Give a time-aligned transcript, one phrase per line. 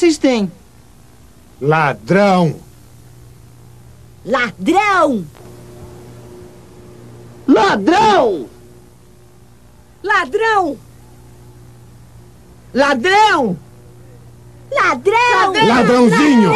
[0.00, 0.50] vocês têm?
[1.60, 2.56] Ladrão!
[4.24, 5.26] Ladrão!
[7.46, 8.48] Ladrão!
[10.02, 10.78] Ladrão!
[12.72, 13.58] Ladrão!
[14.72, 15.66] Ladrão!
[15.68, 16.54] Ladrãozinho!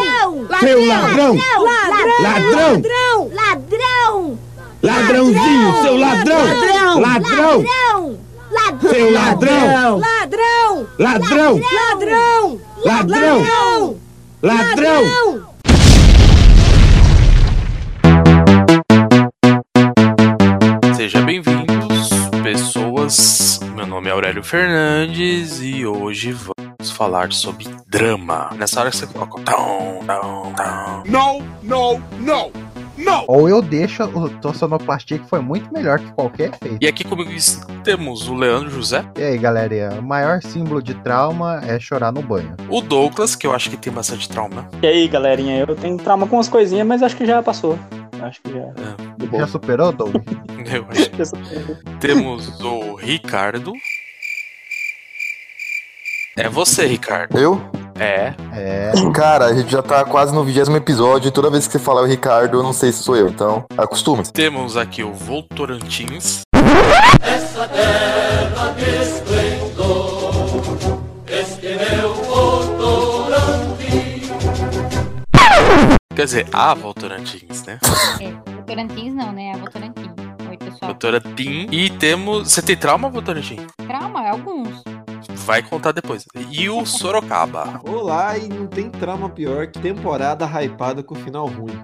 [0.60, 1.36] Seu ladrão!
[1.36, 2.22] Ladrão!
[2.22, 2.72] Ladrão!
[2.72, 3.30] Ladrão!
[3.34, 4.38] Ladrão!
[4.82, 7.00] Ladrãozinho, seu ladrão!
[7.00, 7.00] Ladrão!
[7.00, 7.60] Ladrão!
[7.60, 8.18] Ladrão!
[8.50, 8.80] Ladrão!
[8.80, 9.10] Seu
[10.98, 11.60] ladrão!
[11.60, 12.73] Ladrão!
[12.84, 13.38] Ladrão!
[13.38, 13.96] Ladrão!
[14.42, 15.02] Ladrão!
[15.02, 15.54] Ladrão!
[20.94, 22.10] Seja bem-vindos,
[22.42, 23.58] pessoas.
[23.74, 28.50] Meu nome é Aurélio Fernandes e hoje vamos falar sobre drama.
[28.58, 31.02] Nessa hora que você coloca tão, tão, tão.
[31.06, 32.52] Não, não, não!
[33.04, 33.24] Não!
[33.28, 36.78] Ou eu deixo o tua sonoplastia que foi muito melhor que qualquer efeito.
[36.80, 37.30] E aqui comigo
[37.82, 42.22] temos o Leandro José, E aí, galerinha, o maior símbolo de trauma é chorar no
[42.22, 42.54] banho.
[42.68, 44.68] o Douglas, que eu acho que tem bastante trauma.
[44.82, 47.78] E aí, galerinha, eu tenho trauma com umas coisinhas, mas acho que já passou.
[48.22, 49.26] Acho que já.
[49.26, 49.42] Boa.
[49.42, 50.14] Já superou, Doug?
[50.72, 51.10] Eu acho.
[51.16, 51.76] Já superou.
[52.00, 53.72] Temos o Ricardo.
[56.38, 57.38] É você, Ricardo.
[57.38, 57.60] Eu?
[57.98, 58.34] É.
[58.52, 58.92] É.
[59.14, 62.02] Cara, a gente já tá quase no vigésimo episódio e toda vez que você falar
[62.02, 64.32] o Ricardo, eu não sei se sou eu, então acostume-se.
[64.32, 66.42] Temos aqui o Voltorantins.
[76.14, 77.78] Quer dizer, a Voltorantins, né?
[78.20, 79.52] É, Votorantins não, né?
[79.52, 80.10] A Votorantim.
[80.48, 80.92] Oi, pessoal.
[80.92, 81.66] Votorantim.
[81.70, 82.52] E temos.
[82.52, 83.58] Você tem trauma, Votorantim?
[83.86, 84.82] Trauma, alguns.
[85.44, 86.24] Vai contar depois.
[86.50, 87.78] E o Sorocaba.
[87.86, 91.78] Olá, e não tem trama pior que temporada hypada com final ruim.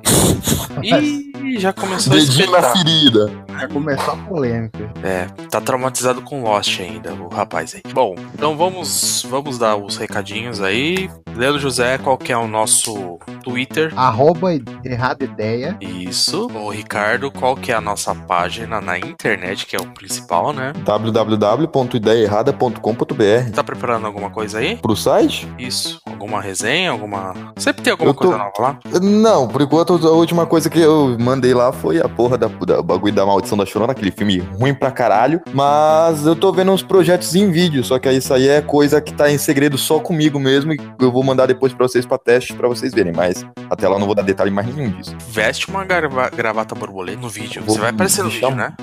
[0.82, 2.78] Ih, já começou a Dedinho na espetar.
[2.78, 3.30] ferida.
[3.60, 4.90] Já começou a polêmica.
[5.02, 7.82] É, tá traumatizado com Lost ainda, o rapaz aí.
[7.92, 11.10] Bom, então vamos, vamos dar os recadinhos aí.
[11.36, 13.92] Leandro José, qual que é o nosso Twitter?
[13.96, 14.52] Arroba
[14.84, 15.76] errada ideia.
[15.80, 16.46] Isso.
[16.54, 20.72] O Ricardo, qual que é a nossa página na internet, que é o principal, né?
[20.84, 24.76] www.ideiaerrada.com.br Tá preparando alguma coisa aí?
[24.76, 25.48] Pro site?
[25.58, 26.00] Isso.
[26.06, 26.90] Alguma resenha?
[26.90, 27.34] Alguma.
[27.56, 28.78] Sempre tem alguma tô- coisa nova lá?
[29.00, 32.82] Não, por enquanto a última coisa que eu mandei lá foi a porra da, da
[32.82, 35.40] bagulho da maldição da chorona, aquele filme ruim pra caralho.
[35.52, 39.12] Mas eu tô vendo uns projetos em vídeo, só que isso aí é coisa que
[39.12, 42.54] tá em segredo só comigo mesmo e eu vou mandar depois pra vocês pra teste
[42.54, 45.16] pra vocês verem, mas até lá eu não vou dar detalhe mais nenhum disso.
[45.28, 47.62] Veste uma grava- gravata borboleta no vídeo.
[47.64, 48.74] Vou Você vai aparecer no vídeo, né?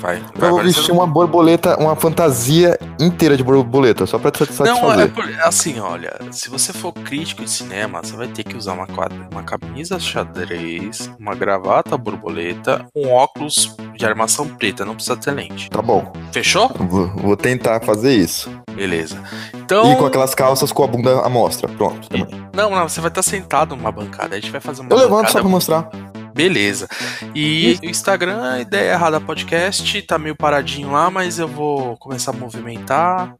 [0.00, 0.22] Vai.
[0.34, 4.74] vai Eu vou vestir uma borboleta, uma fantasia inteira de borboleta, só pra te satisfazer.
[4.74, 8.56] Não, é por- assim, olha, se você for crítico de cinema, você vai ter que
[8.56, 14.94] usar uma, quadra- uma camisa xadrez, uma gravata borboleta, um óculos de armação preta, não
[14.94, 15.68] precisa ter lente.
[15.70, 16.70] Tá bom, Fechou?
[16.78, 18.50] vou, vou tentar fazer isso.
[18.74, 19.16] Beleza.
[19.54, 19.92] Então.
[19.92, 22.08] E com aquelas calças com a bunda à mostra, pronto.
[22.08, 22.26] também.
[22.54, 24.34] Não, não, você vai estar sentado numa bancada.
[24.34, 25.88] A gente vai fazer uma Eu levanto bancada só pra mostrar.
[26.34, 26.88] Beleza.
[27.34, 32.34] E o Instagram, Ideia Errada Podcast, tá meio paradinho lá, mas eu vou começar a
[32.34, 33.34] movimentar.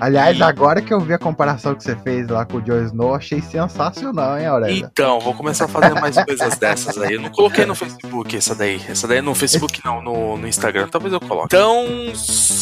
[0.00, 2.84] Aliás, E- agora que eu vi a comparação que você fez lá com o Joe
[2.84, 4.78] Snow, achei sensacional, hein, Aurélia?
[4.78, 7.14] Então, vou começar a fazer mais coisas dessas aí.
[7.14, 8.80] Eu não coloquei no Facebook essa daí.
[8.88, 10.88] Essa daí no Facebook não, no, no Instagram.
[10.88, 11.54] Talvez eu coloque.
[11.54, 11.86] Então,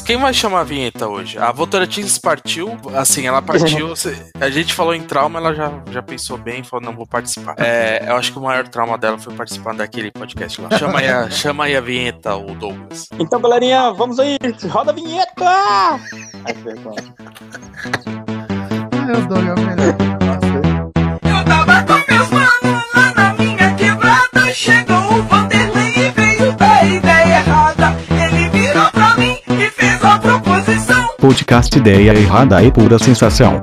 [0.05, 1.39] quem vai chamar a vinheta hoje?
[1.39, 2.77] A Votoratins partiu.
[2.95, 3.93] Assim, ela partiu.
[4.41, 7.55] A gente falou em trauma, ela já, já pensou bem falou: não, vou participar.
[7.59, 10.77] É, eu acho que o maior trauma dela foi participar daquele podcast lá.
[10.77, 13.09] Chama aí a, chama aí a vinheta, o Douglas.
[13.19, 14.37] Então, galerinha, vamos aí.
[14.69, 15.31] Roda a vinheta!
[16.45, 17.15] Ai, que vergonha.
[19.09, 19.97] Eu dou o melhor.
[21.23, 24.53] Eu tava com meus manos lá na minha quebrada.
[24.53, 27.97] Chegou o Vanderlei e veio da ideia errada.
[28.11, 31.09] Ele virou pra mim e fez a proposição.
[31.19, 33.63] Podcast Ideia Errada e Pura Sensação.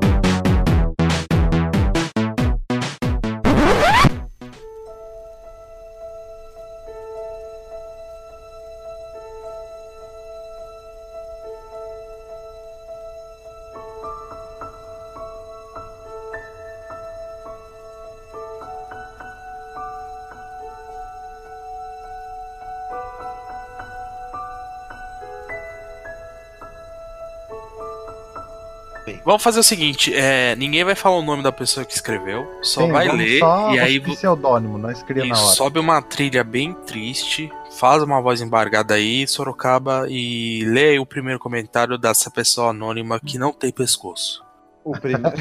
[29.26, 32.82] Vamos fazer o seguinte: é, ninguém vai falar o nome da pessoa que escreveu, só
[32.82, 35.56] Sim, vai ler só e aí o pseudônimo, nós cria na hora.
[35.56, 41.06] sobe uma trilha bem triste, faz uma voz embargada aí, Sorocaba, e lê aí o
[41.06, 44.46] primeiro comentário dessa pessoa anônima que não tem pescoço.
[44.84, 45.36] O primeiro.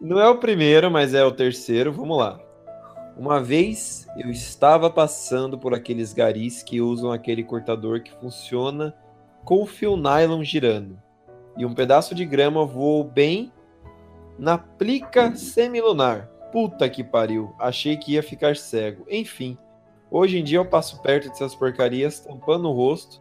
[0.00, 1.92] Não é o primeiro, mas é o terceiro.
[1.92, 2.38] Vamos lá.
[3.16, 8.94] Uma vez eu estava passando por aqueles garis que usam aquele cortador que funciona
[9.44, 11.00] com o fio nylon girando.
[11.56, 13.52] E um pedaço de grama voou bem
[14.38, 16.28] Na plica semilunar.
[16.52, 17.54] Puta que pariu.
[17.58, 19.04] Achei que ia ficar cego.
[19.10, 19.58] Enfim.
[20.10, 23.20] Hoje em dia eu passo perto dessas porcarias, tampando o rosto,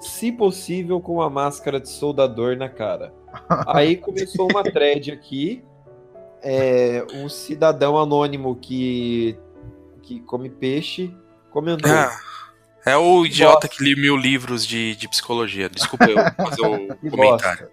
[0.00, 3.14] se possível com uma máscara de soldador na cara.
[3.66, 5.62] Aí começou uma thread aqui.
[6.42, 9.38] É, um cidadão anônimo que,
[10.02, 11.14] que come peixe
[11.54, 11.90] comentou.
[12.86, 15.68] É o idiota que li mil livros de, de psicologia.
[15.68, 17.60] Desculpa eu fazer o Que comentário.
[17.60, 17.70] bosta.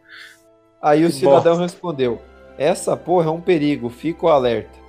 [0.81, 2.22] Aí o Que cidadão respondeu:
[2.58, 4.80] Essa porra é um perigo, fico alerta.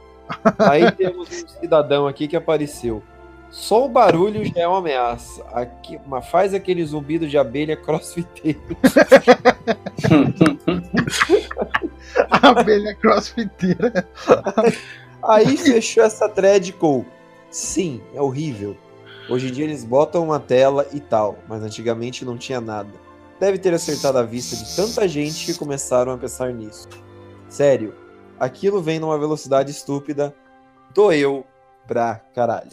[0.59, 3.03] Aí temos um cidadão aqui que apareceu.
[3.51, 5.45] Só o barulho já é uma ameaça.
[5.53, 8.61] Aqui, mas faz aquele zumbido de abelha crossfiteiro.
[12.31, 14.09] Abelha crossfiteira.
[15.23, 17.05] Aí fechou essa thread com
[17.51, 18.77] Sim, é horrível.
[19.29, 22.91] Hoje em dia eles botam uma tela e tal, mas antigamente não tinha nada.
[23.39, 26.89] Deve ter acertado a vista de tanta gente que começaram a pensar nisso.
[27.49, 27.95] Sério,
[28.39, 30.35] aquilo vem numa velocidade estúpida,
[30.95, 31.47] doeu
[31.87, 32.71] pra caralho.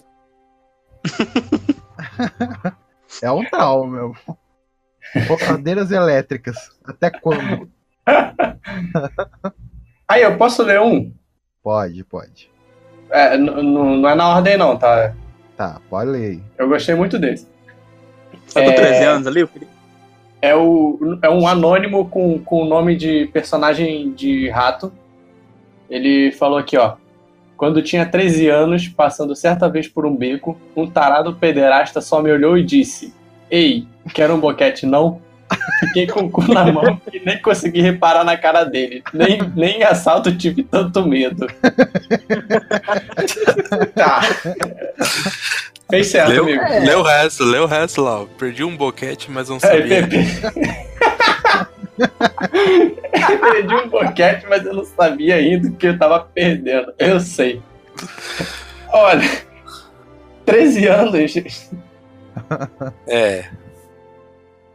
[3.21, 4.15] É um trauma, meu.
[5.27, 6.55] Botadeiras elétricas.
[6.85, 7.69] Até quando?
[10.07, 11.13] Aí, eu posso ler um?
[11.61, 12.51] Pode, pode.
[13.09, 15.13] É, não é na ordem, não, tá?
[15.59, 16.39] Tá, pode ler aí.
[16.57, 17.45] Eu gostei muito desse.
[18.53, 19.45] Tá É- 13 anos ali?
[20.41, 24.89] É, o, é um anônimo com, com o nome de personagem de rato.
[25.89, 26.93] Ele falou aqui, ó.
[27.57, 32.31] Quando tinha 13 anos, passando certa vez por um beco, um tarado pederasta só me
[32.31, 33.13] olhou e disse:
[33.51, 35.19] Ei, quer um boquete não?
[35.79, 39.03] Fiquei com o cu na mão e nem consegui reparar na cara dele.
[39.13, 41.47] Nem, nem em assalto tive tanto medo.
[43.95, 44.21] tá.
[45.89, 46.61] Fez certo, Leu, amigo.
[46.63, 48.25] lê o resto, lê o resto lá.
[48.37, 50.07] Perdi um boquete, mas não É, sabia.
[53.51, 56.93] Perdi um boquete, mas eu não sabia ainda que eu tava perdendo.
[56.99, 57.61] Eu sei.
[58.89, 59.27] Olha,
[60.45, 61.33] 13 anos.
[63.07, 63.45] É.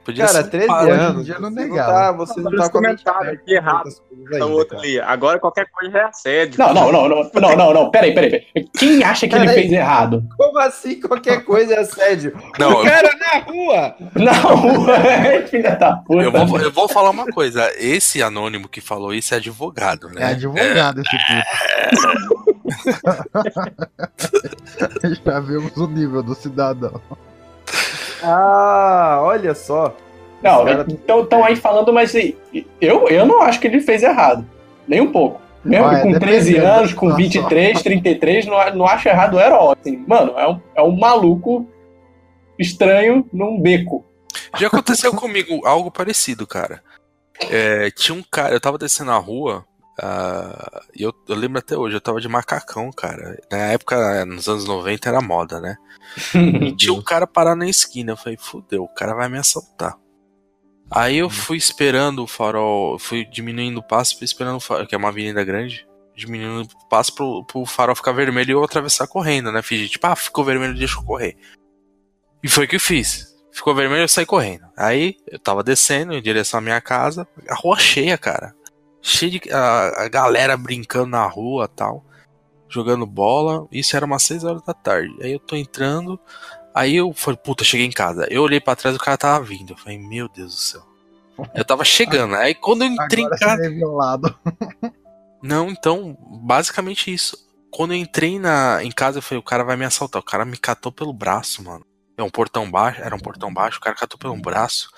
[0.05, 0.91] Podia Cara, ser um 13 padre.
[0.91, 1.27] anos.
[1.27, 3.91] Você não, tá, você não tá com a mente comentário aberta aqui errado.
[3.91, 5.01] Tá ainda, outro ali.
[5.01, 6.59] Agora qualquer coisa é assédio.
[6.59, 7.91] Não, não, não, não, não, não, não.
[7.91, 8.69] Peraí, peraí, peraí.
[8.77, 10.23] Quem acha que ele fez errado?
[10.37, 12.37] Como assim qualquer coisa é assédio?
[12.59, 13.97] Não, o cara na rua!
[14.15, 14.87] Não,
[15.49, 16.23] filha da puta.
[16.23, 17.73] Eu vou, eu vou falar uma coisa.
[17.79, 20.21] Esse anônimo que falou isso é advogado, né?
[20.21, 21.33] É advogado esse tipo.
[25.25, 27.01] Já vemos o nível do cidadão.
[28.25, 29.95] Ah, olha só.
[30.43, 30.87] Não, cara-
[31.23, 34.45] estão aí falando, mas eu, eu não acho que ele fez errado.
[34.87, 35.41] Nem um pouco.
[35.65, 36.19] Mesmo com 13
[36.53, 37.17] dependendo da anos, com situação.
[37.17, 39.75] 23, 33, não, não acho errado o herói.
[39.81, 40.05] Assim.
[40.07, 41.67] Mano, é um, é um maluco
[42.59, 44.05] estranho num beco.
[44.59, 46.83] Já aconteceu comigo algo parecido, cara.
[47.51, 49.65] É, tinha um cara, eu tava descendo a rua,
[50.95, 53.41] e eu, eu lembro até hoje, eu tava de macacão, cara.
[53.51, 55.77] Na época, nos anos 90, era moda, né?
[56.35, 58.13] E tinha um cara parar na esquina.
[58.13, 59.97] Eu falei, fudeu, o cara vai me assaltar.
[60.91, 64.95] Aí eu fui esperando o farol, fui diminuindo o passo, fui esperando o farol, que
[64.95, 69.07] é uma avenida grande, diminuindo o passo pro, pro farol ficar vermelho e eu atravessar
[69.07, 69.63] correndo, né?
[69.63, 71.37] Fiz tipo, ah, ficou vermelho, deixa eu correr.
[72.43, 73.35] E foi o que eu fiz.
[73.51, 74.67] Ficou vermelho, eu saí correndo.
[74.77, 78.55] Aí eu tava descendo em direção à minha casa, a rua cheia, cara.
[79.07, 82.03] Cheia de a, a galera brincando na rua tal,
[82.71, 83.69] jogando bola.
[83.71, 85.15] Isso era umas 6 horas da tarde.
[85.21, 86.19] Aí eu tô entrando,
[86.75, 88.27] aí eu falei, puta, cheguei em casa.
[88.31, 89.75] Eu olhei pra trás e o cara tava vindo.
[89.75, 90.83] Eu falei, meu Deus do céu.
[91.55, 92.35] Eu tava chegando.
[92.35, 93.57] Aí quando eu entrei Agora em casa.
[93.63, 94.39] você é violado.
[95.43, 97.37] Não, então, basicamente isso.
[97.71, 100.23] Quando eu entrei na, em casa, eu falei, o cara vai me assaltar.
[100.23, 101.85] O cara me catou pelo braço, mano.
[102.17, 104.89] É um portão baixo, era um portão baixo, o cara catou pelo braço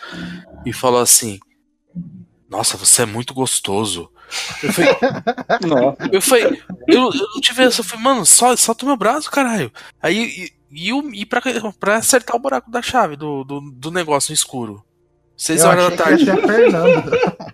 [0.65, 1.41] e falou assim:
[2.49, 4.11] Nossa, você é muito gostoso.
[4.63, 4.91] Eu falei,
[6.13, 6.45] eu falei,
[6.89, 9.71] eu, eu não tive essa, eu falei, mano, só, solta o meu braço, caralho.
[10.03, 11.41] Aí, e, e, eu- e pra,
[11.79, 14.85] pra acertar o buraco da chave do, do, do negócio no escuro.
[15.37, 16.25] Seis Eu horas da que tarde.
[16.25, 17.11] ia ser a Fernanda.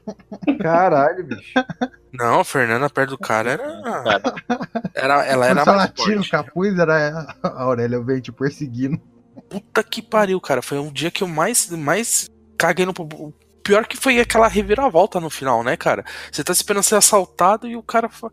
[0.63, 1.53] Caralho, bicho.
[2.13, 4.23] Não, a Fernanda perto do cara era.
[4.95, 6.29] era ela era Se ela mais tira forte.
[6.29, 9.01] o capuz, era a Aurélia vem te perseguindo.
[9.49, 10.63] Puta que pariu, cara.
[10.63, 12.93] Foi um dia que eu mais, mais caguei no.
[13.63, 16.05] O Pior que foi aquela reviravolta no final, né, cara?
[16.31, 18.09] Você tá esperando ser assaltado e o cara.
[18.09, 18.31] fa-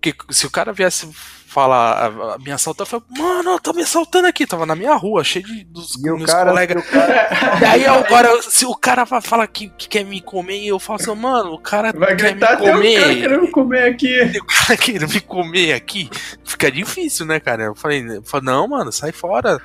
[0.00, 1.08] Porque se o cara viesse
[1.46, 4.46] falar, a- a- me assaltar, eu falei, mano, tá me assaltando aqui.
[4.46, 6.84] Tava na minha rua, cheio de dos E o meus cara, colegas.
[6.84, 7.28] e o cara-
[7.60, 11.00] E aí agora, se o cara vai falar que, que quer me comer, eu falo
[11.00, 13.20] assim, mano, o cara Vai quer gritar me até o cara comer.
[13.20, 14.14] querendo comer aqui.
[14.38, 16.10] O cara querendo me comer aqui,
[16.44, 17.64] fica difícil, né, cara?
[17.64, 19.58] Eu falei, eu falei, não, mano, sai fora.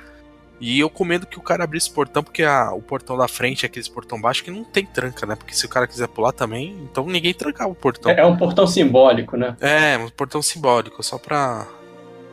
[0.66, 3.28] E eu com medo que o cara abrisse o portão, porque a- o portão da
[3.28, 5.36] frente é aquele portão baixo que não tem tranca, né?
[5.36, 8.10] Porque se o cara quiser pular também, então ninguém trancava o portão.
[8.10, 9.54] É, é um portão simbólico, né?
[9.60, 11.66] É, um portão simbólico, só pra.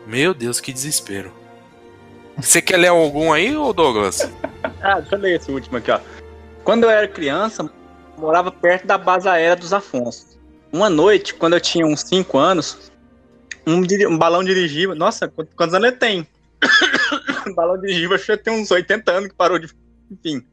[0.08, 1.34] Meu Deus, que desespero.
[2.38, 4.32] Você quer ler algum aí, ô Douglas?
[4.82, 6.00] Ah, deixa eu ler esse último aqui, ó.
[6.64, 7.70] Quando eu era criança,
[8.18, 10.40] morava perto da base aérea dos Afonso.
[10.72, 12.92] Uma noite, quando eu tinha uns 5 anos,
[13.68, 14.96] um, um balão dirigível.
[14.96, 16.28] Nossa, qu- quantos anos ele tem?
[17.56, 19.68] balão dirigível, acho que tem uns 80 anos que parou de.
[20.10, 20.46] Enfim.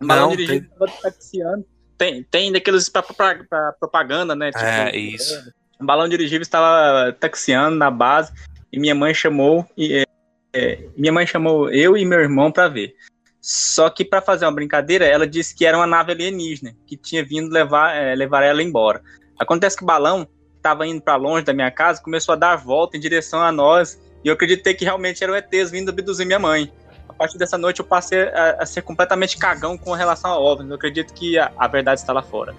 [0.00, 1.64] Balão Não, dirigível tava taxiando.
[1.96, 4.50] Tem, tem daqueles pra, pra- pra propaganda, né?
[4.56, 5.52] É, isso.
[5.80, 8.32] Um balão dirigível estava taxiando na base
[8.72, 10.04] e minha mãe chamou e é,
[10.52, 12.94] é, minha mãe chamou eu e meu irmão para ver.
[13.40, 17.24] Só que para fazer uma brincadeira, ela disse que era uma nave alienígena que tinha
[17.24, 19.02] vindo levar é, levar ela embora.
[19.38, 22.96] Acontece que o balão estava indo para longe da minha casa, começou a dar volta
[22.96, 26.72] em direção a nós e eu acreditei que realmente eram ETs vindo abduzir minha mãe.
[27.08, 30.70] A partir dessa noite eu passei a, a ser completamente cagão com relação a OVNIs.
[30.70, 32.54] Eu acredito que a, a verdade está lá fora.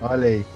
[0.00, 0.46] Olha aí.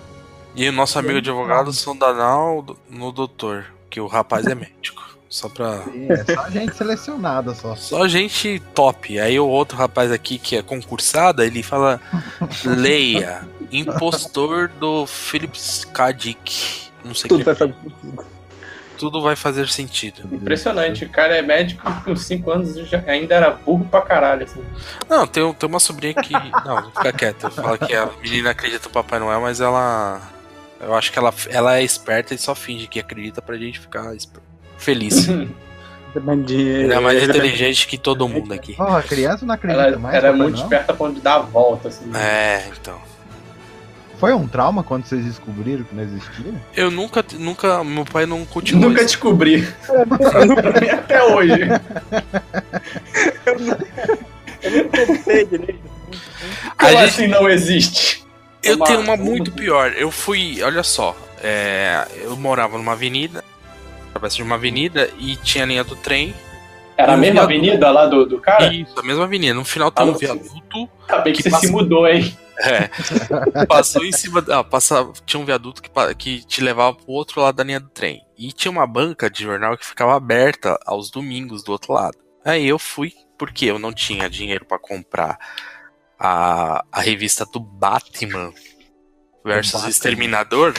[0.54, 5.02] E o nosso amigo advogado Sondanal no doutor, que o rapaz é médico.
[5.28, 5.82] Só pra.
[6.10, 7.74] É só gente selecionada só.
[7.74, 9.18] Só gente top.
[9.18, 11.98] Aí o outro rapaz aqui que é concursada, ele fala:
[12.66, 16.12] Leia, impostor do Philips K.
[16.12, 16.82] Dick.
[17.02, 17.48] Não sei o que.
[17.48, 17.74] é.
[19.02, 20.22] Tudo vai fazer sentido.
[20.32, 21.04] Impressionante.
[21.04, 24.44] O cara é médico e com 5 anos já ainda era burro pra caralho.
[24.44, 24.62] Assim.
[25.08, 26.32] Não, tem, tem uma sobrinha que.
[26.32, 27.50] Não, fica quieto.
[27.50, 30.22] Fala que a menina acredita no Papai Noel, mas ela.
[30.80, 34.14] Eu acho que ela, ela é esperta e só finge que acredita pra gente ficar
[34.78, 35.28] feliz.
[36.14, 38.74] Ela é mais inteligente que todo mundo aqui.
[38.74, 40.14] Porra, a criança não acredita Ela mais.
[40.14, 40.64] era Papai muito Noel?
[40.64, 41.88] esperta a ponto de dar a volta.
[41.88, 42.04] Assim.
[42.14, 43.00] É, então.
[44.22, 46.54] Foi um trauma quando vocês descobriram que não existia?
[46.76, 47.82] Eu nunca, nunca.
[47.82, 48.88] Meu pai não continuou.
[48.90, 49.66] Nunca descobri.
[50.94, 51.52] Até hoje.
[56.68, 58.24] A Como gente- assim não existe?
[58.62, 59.92] Eu Uma- tenho uma muito pior.
[59.96, 63.42] Eu fui, olha só, é, eu morava numa avenida,
[64.10, 66.32] através de uma avenida e tinha a linha do trem.
[66.96, 67.54] Era a mesma viaduto.
[67.58, 68.72] avenida lá do, do cara?
[68.72, 69.52] Isso, a mesma avenida.
[69.54, 70.88] No final tem Ah, um não viaduto.
[71.08, 72.38] Acabei que, que você se passa- mudou, hein?
[72.62, 73.66] É.
[73.66, 74.44] Passou em cima.
[74.48, 77.88] Ah, passa, tinha um viaduto que, que te levava pro outro lado da linha do
[77.88, 78.24] trem.
[78.38, 82.16] E tinha uma banca de jornal que ficava aberta aos domingos do outro lado.
[82.44, 85.38] Aí eu fui, porque eu não tinha dinheiro pra comprar
[86.18, 88.52] a, a revista do Batman
[89.44, 89.90] versus Batman.
[89.90, 90.74] Exterminador,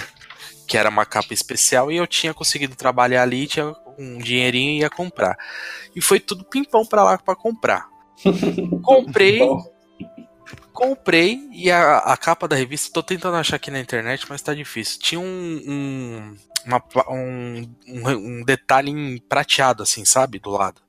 [0.67, 4.79] que era uma capa especial, e eu tinha conseguido trabalhar ali, tinha um dinheirinho e
[4.79, 5.37] ia comprar.
[5.95, 7.87] E foi tudo pimpão pra lá pra comprar.
[8.83, 9.39] Comprei.
[10.72, 14.53] Comprei e a, a capa da revista, tô tentando achar aqui na internet, mas tá
[14.53, 15.00] difícil.
[15.00, 20.39] Tinha um, um, uma um, um, detalhe em prateado, assim, sabe?
[20.39, 20.81] Do lado.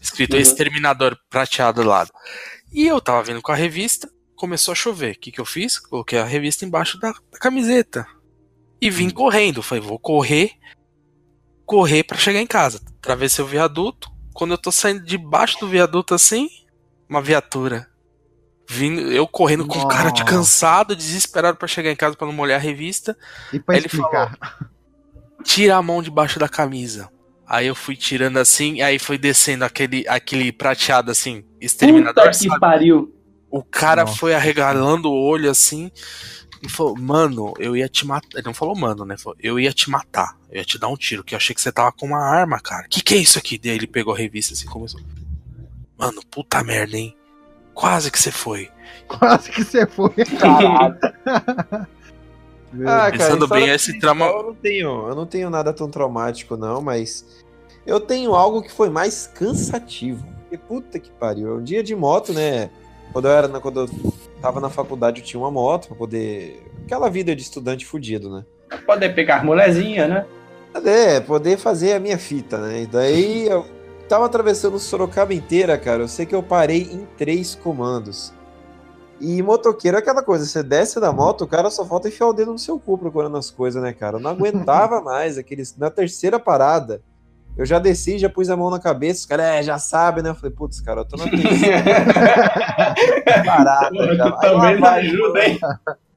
[0.00, 0.40] Escrito Uhum.
[0.40, 2.12] Exterminador prateado do lado.
[2.72, 5.16] E eu tava vindo com a revista, começou a chover.
[5.16, 5.78] O que, que eu fiz?
[5.78, 8.06] Coloquei a revista embaixo da, da camiseta.
[8.80, 9.62] E vim correndo.
[9.62, 10.52] Falei, vou correr,
[11.64, 12.80] correr pra chegar em casa.
[12.98, 14.10] Atravessei o viaduto.
[14.32, 16.48] Quando eu tô saindo debaixo do viaduto assim,
[17.08, 17.88] uma viatura.
[18.68, 22.58] Vindo, eu correndo com cara de cansado, desesperado pra chegar em casa pra não molhar
[22.58, 23.16] a revista.
[23.52, 24.36] E pra Aí ele explicar.
[25.44, 27.08] Tira a mão debaixo da camisa.
[27.46, 32.24] Aí eu fui tirando assim, aí foi descendo aquele, aquele prateado assim, exterminador.
[32.24, 32.60] Puta que sabe?
[32.60, 33.14] pariu.
[33.48, 34.16] O cara Nossa.
[34.16, 35.90] foi arregalando o olho assim
[36.60, 38.28] e falou: Mano, eu ia te matar.
[38.34, 39.16] Ele não falou, mano, né?
[39.16, 40.36] Falou, eu ia te matar.
[40.50, 42.58] Eu ia te dar um tiro, que eu achei que você tava com uma arma,
[42.58, 42.88] cara.
[42.88, 43.56] Que que é isso aqui?
[43.56, 45.00] Daí ele pegou a revista assim e começou.
[45.96, 47.16] Mano, puta merda, hein?
[47.76, 48.70] Quase que você foi.
[49.06, 50.10] Quase que você foi.
[50.40, 50.96] Caralho.
[52.86, 56.82] Ah, Pensando bem, esse trauma- Eu não, tenho, eu não tenho nada tão traumático, não,
[56.82, 57.24] mas
[57.86, 60.26] eu tenho algo que foi mais cansativo.
[60.50, 61.56] E puta que pariu.
[61.56, 62.68] Um dia de moto, né?
[63.12, 66.62] Quando eu era na- quando eu tava na faculdade, eu tinha uma moto pra poder.
[66.84, 68.44] Aquela vida de estudante fudido, né?
[68.84, 70.26] Poder pegar molezinha, né?
[70.84, 72.82] É, poder fazer a minha fita, né?
[72.82, 73.64] E daí eu
[74.08, 76.02] tava atravessando Sorocaba inteira, cara.
[76.02, 78.32] Eu sei que eu parei em três comandos.
[79.20, 82.32] E motoqueiro é aquela coisa, você desce da moto, o cara só falta enfiar o
[82.34, 84.16] dedo no seu cu procurando as coisas, né, cara?
[84.16, 85.74] Eu não aguentava mais aqueles.
[85.76, 87.00] Na terceira parada,
[87.56, 90.28] eu já desci, já pus a mão na cabeça, os caras, é, já sabe, né?
[90.28, 91.82] Eu falei, putz, cara, eu tô na terceira
[93.46, 94.14] parada.
[94.14, 94.24] Já.
[94.24, 95.58] Aí lá Também não vai, ajuda, hein?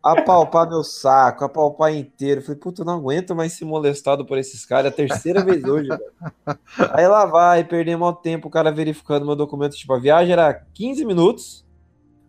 [0.03, 2.41] Apalpar meu saco, apalpar inteiro.
[2.41, 4.85] Falei, puta, eu não aguento mais ser molestado por esses caras.
[4.85, 6.59] É a terceira vez hoje, velho.
[6.91, 9.75] Aí lá vai, perder mal tempo, o cara verificando meu documento.
[9.75, 11.65] Tipo, a viagem era 15 minutos,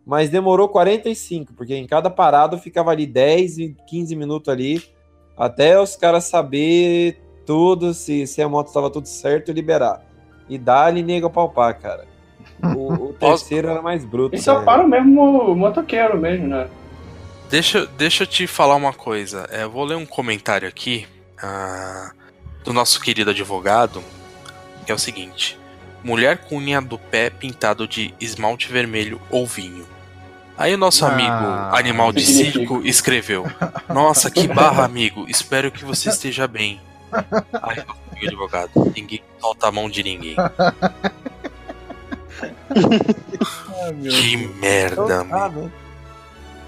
[0.05, 4.83] mas demorou 45, porque em cada parada eu ficava ali 10 e 15 minutos ali,
[5.37, 10.05] até os caras saber tudo, se, se a moto estava tudo certo e liberar.
[10.49, 12.05] E dá-lhe nego a palpar, cara.
[12.77, 14.35] O, o terceiro era mais bruto.
[14.35, 14.65] E só velho.
[14.65, 16.69] para o mesmo motoqueiro mesmo, né?
[17.51, 19.47] Deixa, deixa eu te falar uma coisa.
[19.51, 21.07] É, eu vou ler um comentário aqui
[21.43, 22.13] ah,
[22.63, 24.03] do nosso querido advogado,
[24.87, 25.59] que é o seguinte:
[26.05, 29.87] Mulher com unha do pé pintado de esmalte vermelho ou vinho.
[30.57, 32.25] Aí o nosso Ah, amigo Animal de.
[32.25, 33.45] Circo escreveu:
[33.89, 35.27] Nossa, que barra, amigo.
[35.29, 36.81] Espero que você esteja bem.
[37.63, 37.81] Aí
[38.13, 40.37] amigo advogado: Ninguém solta a mão de ninguém.
[44.09, 45.71] Que merda, Ah, né?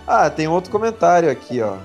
[0.06, 1.76] Ah, tem outro comentário aqui, ó.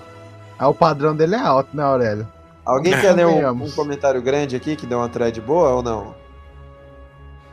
[0.57, 2.27] Ah, o padrão dele é alto, né, Aurélio?
[2.65, 2.99] Alguém É.
[3.01, 6.15] quer ler um, um comentário grande aqui que deu uma thread boa ou não?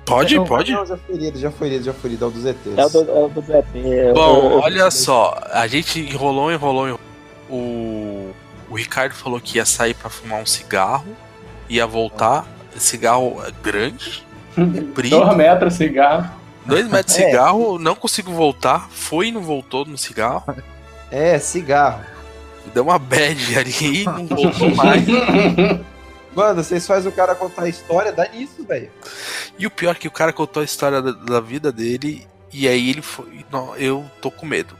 [0.06, 0.73] Pode, Não, pode.
[0.73, 2.25] Não, já foi lido, já foi lido, já foi lido.
[2.25, 2.76] É o dos ETs.
[2.76, 3.78] É o do, é o do ZT.
[3.78, 7.00] é o- Bom, eu- olha só, a gente enrolou, enrolou, enrolou.
[7.49, 8.30] O,
[8.71, 11.06] o Ricardo falou que ia sair pra fumar um cigarro,
[11.68, 12.47] ia voltar.
[12.76, 16.28] Cigarro grande, comprido, Dois metros cigarro.
[16.64, 17.26] Dois metros de É.
[17.26, 18.88] cigarro, não consigo voltar.
[18.90, 20.44] Foi e não voltou no cigarro.
[21.11, 22.04] É, cigarro.
[22.73, 25.04] Deu uma bad ali e não voltou mais.
[26.35, 28.90] Mano, vocês fazem o cara contar a história, dá nisso, velho.
[29.56, 32.66] E o pior é que o cara contou a história da, da vida dele e
[32.66, 33.44] aí ele foi.
[33.52, 34.76] Não, eu tô com medo.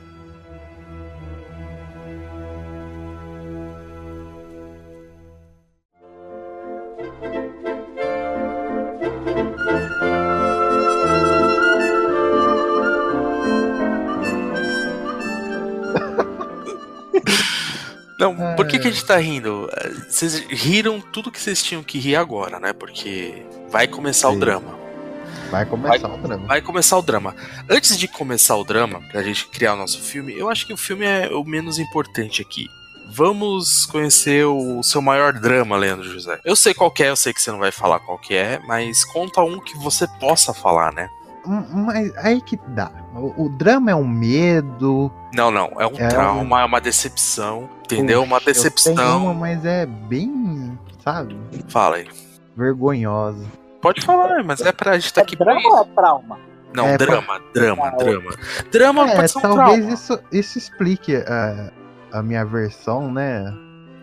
[18.33, 19.71] Não, por que, que a gente tá rindo?
[20.09, 22.73] Vocês riram tudo que vocês tinham que rir agora, né?
[22.73, 24.41] Porque vai começar o Sim.
[24.41, 24.79] drama.
[25.51, 26.47] Vai começar o drama.
[26.47, 27.37] Vai começar o drama.
[27.69, 30.77] Antes de começar o drama, pra gente criar o nosso filme, eu acho que o
[30.77, 32.67] filme é o menos importante aqui.
[33.11, 36.41] Vamos conhecer o seu maior drama, Leandro José.
[36.45, 38.59] Eu sei qual que é, eu sei que você não vai falar qual que é,
[38.67, 41.09] mas conta um que você possa falar, né?
[41.47, 42.91] Hum, Mas aí que dá.
[43.15, 45.11] O, o drama é um medo.
[45.35, 48.23] Não, não, é um É trauma, é uma decepção, entendeu?
[48.23, 49.25] uma Puxa, eu tenho decepção.
[49.25, 52.09] uma, mas é bem, sabe, Fala aí.
[52.57, 53.45] vergonhosa.
[53.83, 56.39] Pode falar, mas é pra gente tá aqui pra Drama ou é trauma?
[56.75, 58.31] Não, É, drama, drama, drama.
[58.73, 59.95] Drama É, pode ser um talvez trauma.
[59.95, 61.71] isso, isso explique a,
[62.13, 63.55] a minha versão, né?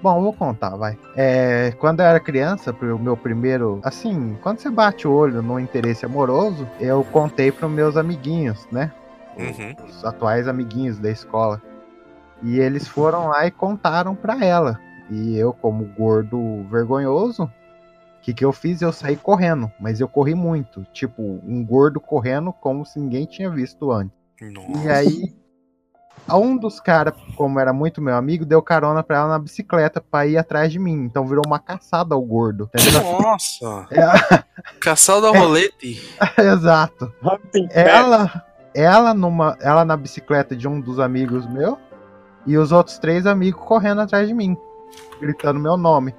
[0.01, 0.97] Bom, eu vou contar, vai.
[1.15, 3.79] É, quando eu era criança, pro meu primeiro.
[3.83, 8.91] Assim, quando você bate o olho no interesse amoroso, eu contei pros meus amiguinhos, né?
[9.37, 9.85] Uhum.
[9.87, 11.61] Os atuais amiguinhos da escola.
[12.41, 14.79] E eles foram lá e contaram pra ela.
[15.09, 18.81] E eu, como gordo vergonhoso, o que, que eu fiz?
[18.81, 20.83] Eu saí correndo, mas eu corri muito.
[20.91, 24.15] Tipo, um gordo correndo como se ninguém tinha visto antes.
[24.83, 25.35] E aí,
[26.29, 30.25] um dos caras, como era muito meu amigo, deu carona pra ela na bicicleta pra
[30.25, 31.03] ir atrás de mim.
[31.03, 32.69] Então virou uma caçada ao gordo.
[32.73, 33.21] entendeu?
[33.21, 33.87] Nossa!
[33.91, 34.43] É,
[34.79, 36.01] Caçada ao rolete.
[36.37, 37.11] exato.
[37.71, 41.77] Ela, ela numa, ela na bicicleta de um dos amigos meu
[42.45, 44.57] e os outros três amigos correndo atrás de mim,
[45.19, 46.15] gritando meu nome.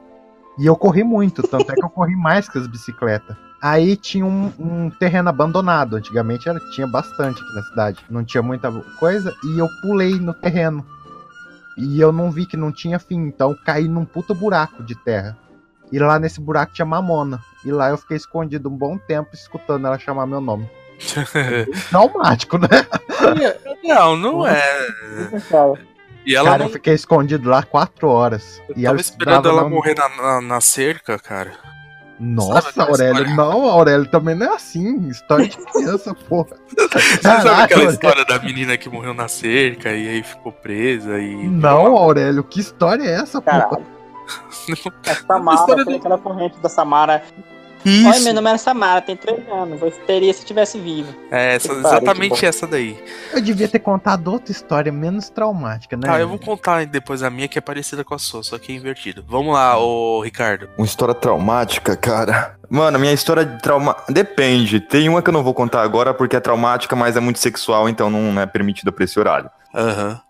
[0.58, 3.36] E eu corri muito, tanto é que eu corri mais que as bicicletas.
[3.62, 5.94] Aí tinha um, um terreno abandonado.
[5.94, 7.98] Antigamente era, tinha bastante aqui na cidade.
[8.10, 9.32] Não tinha muita coisa.
[9.44, 10.84] E eu pulei no terreno.
[11.78, 13.20] E eu não vi que não tinha fim.
[13.20, 15.38] Então caí num puta buraco de terra.
[15.92, 17.38] E lá nesse buraco tinha mamona.
[17.64, 20.68] E lá eu fiquei escondido um bom tempo escutando ela chamar meu nome.
[21.88, 22.68] Traumático, né?
[23.84, 24.88] Não, não é.
[26.26, 28.60] E ela cara, não eu fiquei escondido lá quatro horas.
[28.70, 31.52] E tava ela esperando ela morrer na, na, na cerca, cara.
[32.24, 33.34] Nossa, Sabe Aurélio, história?
[33.36, 35.08] não, Aurélio também não é assim.
[35.08, 36.56] História de criança, porra.
[36.68, 37.90] Você sabe Caralho, aquela Aurélio.
[37.90, 41.34] história da menina que morreu na cerca e aí ficou presa e.
[41.48, 43.80] Não, Aurélio, que história é essa, porra?
[45.06, 47.22] A Samara, História tem aquela corrente da Samara.
[47.84, 48.08] Isso.
[48.08, 49.80] Oi, meu nome era Samara, tem três anos.
[49.82, 51.12] Eu teria se tivesse vivo.
[51.30, 52.96] É, essa- exatamente essa daí.
[53.32, 56.06] Eu devia ter contado outra história menos traumática, né?
[56.06, 58.72] Tá, eu vou contar depois a minha que é parecida com a sua, só que
[58.72, 59.24] é invertido.
[59.28, 60.68] Vamos lá, ô Ricardo.
[60.78, 62.56] Uma história traumática, cara.
[62.70, 63.96] Mano, minha história de trauma.
[64.08, 64.80] Depende.
[64.80, 67.88] Tem uma que eu não vou contar agora porque é traumática, mas é muito sexual,
[67.88, 69.50] então não é permitida pra esse horário.
[69.74, 70.20] Aham.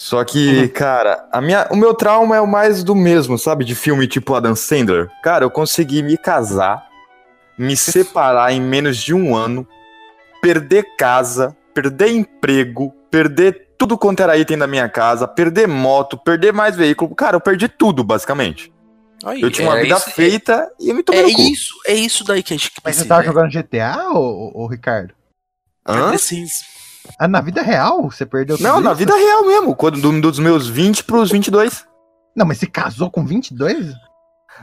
[0.00, 3.64] Só que, cara, a minha, o meu trauma é o mais do mesmo, sabe?
[3.64, 5.10] De filme tipo Adam Sandler.
[5.22, 6.86] Cara, eu consegui me casar,
[7.58, 9.66] me separar em menos de um ano,
[10.40, 16.52] perder casa, perder emprego, perder tudo quanto era item da minha casa, perder moto, perder
[16.52, 17.14] mais veículo.
[17.14, 18.72] Cara, eu perdi tudo, basicamente.
[19.24, 21.40] Aí, eu tinha uma é vida isso- feita e eu me tomei É no cu.
[21.42, 23.08] isso, é isso daí que a gente Mas você precisa.
[23.08, 24.18] tava jogando GTA, ô,
[24.54, 25.12] ô, ô, Ricardo?
[25.86, 26.08] Hã?
[26.10, 26.54] Precisa.
[27.18, 28.10] Ah, na vida real?
[28.10, 28.98] Você perdeu tudo Não, na isso?
[28.98, 31.84] vida real mesmo, quando, do- dos meus 20 pros 22.
[32.36, 33.94] Não, mas você casou com 22?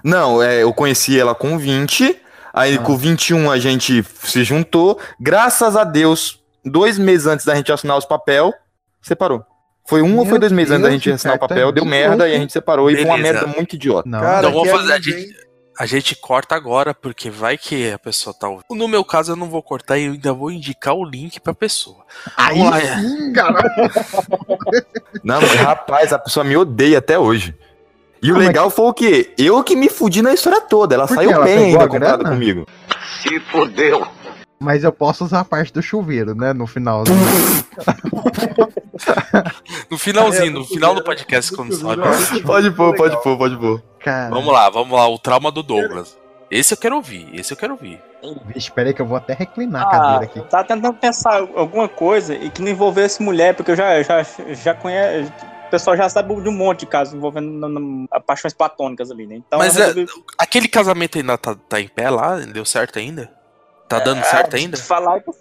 [0.04, 2.20] Não, é, eu conheci ela com 20,
[2.58, 4.98] Aí com 21 a gente se juntou.
[5.20, 8.54] Graças a Deus, dois meses antes da gente assinar os papel,
[9.02, 9.44] separou.
[9.86, 11.72] Foi um ou Meu foi dois meses antes da Deus, gente assinar o Ricardo, papel,
[11.74, 12.90] deu de merda e a gente separou.
[12.90, 13.34] E foi uma Beleza.
[13.34, 14.08] merda muito idiota.
[14.10, 14.22] Não.
[14.22, 14.94] Cara, então que fazer.
[14.94, 15.36] A gente,
[15.78, 18.64] a gente corta agora, porque vai que a pessoa tá ouvindo.
[18.72, 21.54] No meu caso, eu não vou cortar e eu ainda vou indicar o link pra
[21.54, 22.06] pessoa.
[22.38, 22.98] Aí Vamos lá.
[23.00, 23.64] sim, cara.
[25.24, 27.56] Não, mas, rapaz, a pessoa me odeia até hoje.
[28.22, 29.34] E o é legal foi o quê?
[29.38, 30.96] Eu que me fudi na história toda.
[30.96, 32.30] Ela Por saiu Ela bem ainda a comprada grana?
[32.36, 32.68] comigo.
[33.22, 34.08] Se fodeu.
[34.60, 36.54] Mas eu posso usar a parte do chuveiro, né?
[36.54, 37.04] No final.
[39.90, 42.02] No finalzinho, no final do podcast, quando sobe.
[42.44, 43.82] Pode pôr, pode pôr, pode pôr.
[44.00, 45.08] Cara, Vamos lá, vamos lá.
[45.08, 46.18] O trauma do Douglas.
[46.50, 48.02] Esse eu quero ouvir, esse eu quero ouvir.
[48.48, 50.40] Vixe, pera aí que eu vou até reclinar a Ah, cadeira aqui.
[50.40, 54.24] eu tava tentando pensar alguma coisa e que não envolvesse mulher, porque eu já, já,
[54.54, 55.32] já conheço.
[55.68, 59.36] O pessoal já sabe de um monte de casos envolvendo paixões platônicas ali, né?
[59.46, 62.38] Então, Mas eu é, resolvi- aquele casamento ainda tá, tá em pé lá?
[62.38, 63.30] Deu certo ainda?
[63.88, 64.78] Tá dando É, certo ainda?
[64.78, 65.32] Falar que,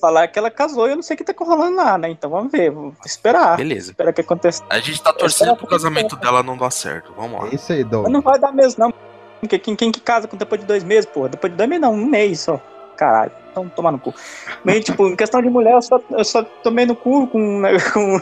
[0.00, 2.08] falar que ela casou e eu não sei o que tá rolando lá, né?
[2.10, 3.56] Então vamos ver, vamos esperar.
[3.56, 3.90] Beleza.
[3.90, 4.62] Esperar que aconteça.
[4.70, 7.12] A gente tá torcendo pro casamento dela não dar certo.
[7.16, 7.48] Vamos lá.
[7.48, 7.84] É isso aí.
[7.84, 8.94] Mas não vai dar mesmo, não.
[9.40, 11.30] Porque quem, quem que casa com depois de dois meses, porra?
[11.30, 12.60] Depois de dois meses, não, um mês só.
[12.96, 14.14] Caralho, então tomar no cu.
[14.62, 17.70] Mas, tipo, em questão de mulher, eu só, eu só tomei no cu com, né,
[17.94, 18.20] com,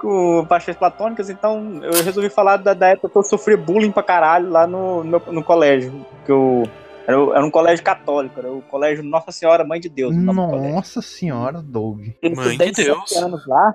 [0.00, 4.02] com paixões platônicas, então eu resolvi falar da, da época que eu sofri bullying pra
[4.02, 6.06] caralho lá no, no, no colégio.
[6.24, 6.66] Que eu,
[7.06, 10.14] era, era um colégio católico, era o colégio Nossa Senhora Mãe de Deus.
[10.14, 12.00] Nossa senhora, Doug.
[12.34, 13.12] Mãe de Deus.
[13.16, 13.74] anos lá.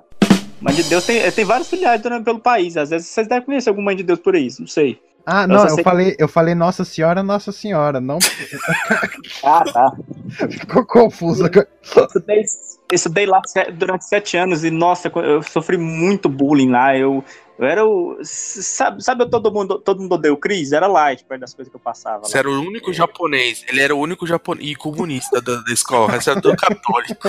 [0.59, 2.77] Mãe de Deus tem, tem vários filiais durante- pelo país.
[2.77, 4.99] Às vezes vocês devem conhecer algum Mãe de Deus por aí, não sei.
[5.25, 8.01] Ah, Eu não, eu falei, eu falei Nossa Senhora, Nossa Senhora.
[8.01, 8.17] Não
[9.43, 9.91] Ah, tá.
[10.49, 11.45] ficou confuso.
[11.45, 11.67] Eu
[12.05, 13.41] estudei, eu estudei lá
[13.73, 16.97] durante sete anos e, nossa, eu sofri muito bullying lá.
[16.97, 17.23] Eu,
[17.61, 18.17] eu era o.
[18.23, 20.71] Sabe, sabe todo mundo, todo mundo odeia o Cris?
[20.71, 22.23] Era light perto das coisas que eu passava.
[22.25, 22.39] Você Lá.
[22.39, 23.63] era o único japonês.
[23.69, 26.11] Ele era o único japonês e comunista da, da escola.
[26.11, 27.27] Resto era tudo católico.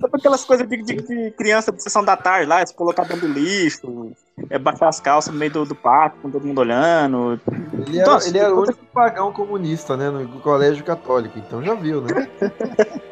[0.00, 3.28] Sabe aquelas coisas de, de- de criança de sessão da tarde lá, se colocar dentro
[3.28, 4.10] do lixo,
[4.50, 7.38] é, baixar as calças no meio do, do parque, com todo mundo olhando.
[7.86, 10.10] Ele era, Nossa, ele era o único pagão comunista, né?
[10.10, 11.38] No colégio católico.
[11.38, 12.28] Então já viu, né?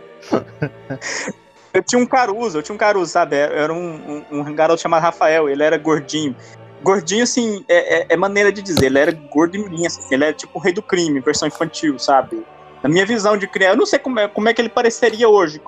[1.72, 3.36] Eu tinha um Caruso, eu tinha um Caruso, sabe?
[3.36, 6.34] Era um, um, um garoto chamado Rafael, ele era gordinho.
[6.82, 10.24] Gordinho, assim, é, é- é maneira de dizer, ele era gordo e minha, assim, ele
[10.24, 12.42] era tipo o rei do crime, versão infantil, sabe?
[12.82, 15.28] Na minha visão de criança, eu não sei como é, como é que ele pareceria
[15.28, 15.60] hoje,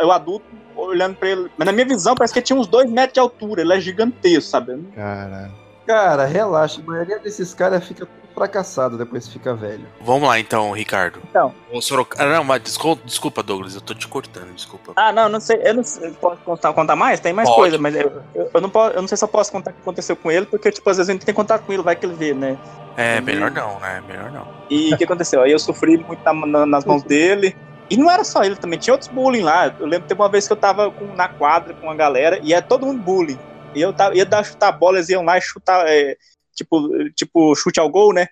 [0.00, 0.44] eu adulto
[0.76, 3.20] olhando pra ele, mas na minha visão parece que ele tinha uns dois metros de
[3.20, 4.78] altura, ele é gigantesco, sabe?
[4.94, 5.50] Cara,
[5.88, 6.82] Cara, relaxa.
[6.82, 9.86] A maioria desses caras fica tudo fracassado depois que fica velho.
[10.02, 11.18] Vamos lá então, Ricardo.
[11.30, 11.52] Então.
[11.72, 12.22] O Soroka...
[12.22, 14.92] ah, Não, mas desculpa, desculpa, Douglas, eu tô te cortando, desculpa.
[14.96, 17.20] Ah, não, não sei, eu não sei, posso contar, contar mais?
[17.20, 17.60] Tem mais Pode.
[17.62, 18.22] coisa, mas eu,
[18.54, 20.44] eu, não posso, eu não sei se eu posso contar o que aconteceu com ele,
[20.44, 22.58] porque, tipo, às vezes a gente tem contato com ele, vai que ele vê, né?
[22.94, 24.02] É, melhor não, né?
[24.06, 24.46] Melhor não.
[24.68, 25.40] E o que aconteceu?
[25.42, 27.56] Aí eu sofri muito na- na- nas mãos dele.
[27.90, 29.74] E não era só ele também, tinha outros bullying lá.
[29.80, 32.38] Eu lembro que teve uma vez que eu tava com- na quadra com a galera
[32.42, 33.38] e era todo mundo bullying.
[33.78, 36.16] E eu tava, ia dar chutar a bola, eles iam lá e chutar, é,
[36.54, 38.26] tipo, tipo, chute ao gol, né?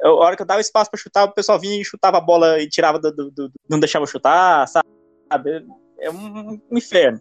[0.00, 2.20] Eu- a hora que eu dava espaço pra chutar, o pessoal vinha e chutava a
[2.20, 3.10] bola e tirava do.
[3.12, 5.66] do- do- não deixava chutar, sabe?
[6.00, 7.20] É um, um inferno.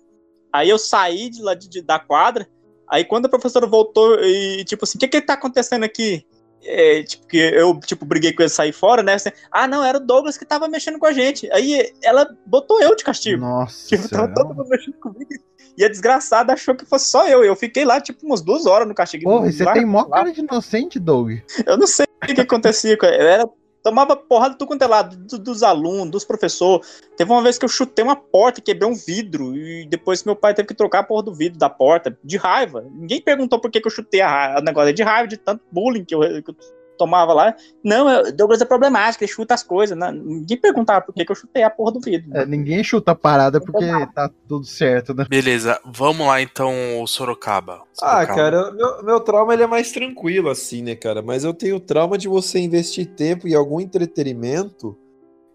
[0.54, 2.48] Aí eu saí de lá de- de- da quadra.
[2.90, 6.26] Aí quando a professora voltou e, tipo assim, o que que tá acontecendo aqui?
[6.63, 9.13] É, tipo, que eu, tipo, briguei com ele sair fora, né?
[9.13, 11.50] Assim, ah, não, era o Douglas que tava mexendo com a gente.
[11.52, 13.39] Aí ela botou eu de castigo.
[13.41, 15.30] nossa Tipo, tava todo mundo mexendo comigo.
[15.78, 17.43] E a desgraçada achou que fosse só eu.
[17.43, 19.26] Eu fiquei lá, tipo, umas duas horas no castigo.
[19.26, 21.34] Porra, e você Lá- tem mó cara de inocente, Doug.
[21.65, 23.17] Eu não sei o que acontecia com ele.
[23.24, 23.50] Eu era,
[23.88, 27.02] tomava porrada do quanto é lado, do- dos alunos, dos professores.
[27.15, 30.54] Teve uma vez que eu chutei uma porta, quebrei um vidro, e depois meu pai
[30.54, 32.86] teve que trocar a porra do vidro da porta, de raiva.
[32.91, 34.58] Ninguém perguntou por que, que eu chutei a.
[34.60, 36.56] O negócio é de raiva, de tanto bullying que eu, que eu
[36.97, 37.55] tomava lá.
[37.83, 39.97] Não, eu- Douglas é problemático, ele chuta as coisas.
[39.97, 42.29] Não, ninguém perguntava por que, que eu chutei a porra do vidro.
[42.36, 45.25] É, ninguém chuta a parada porque tá tudo certo, né?
[45.29, 47.81] Beleza, vamos lá então, o Sorocaba.
[48.01, 48.36] Ah, Sorocaba.
[48.36, 51.21] cara, meu, meu trauma ele é mais tranquilo, assim, né, cara?
[51.21, 54.97] Mas eu tenho o trauma de você investir tempo em algum entretenimento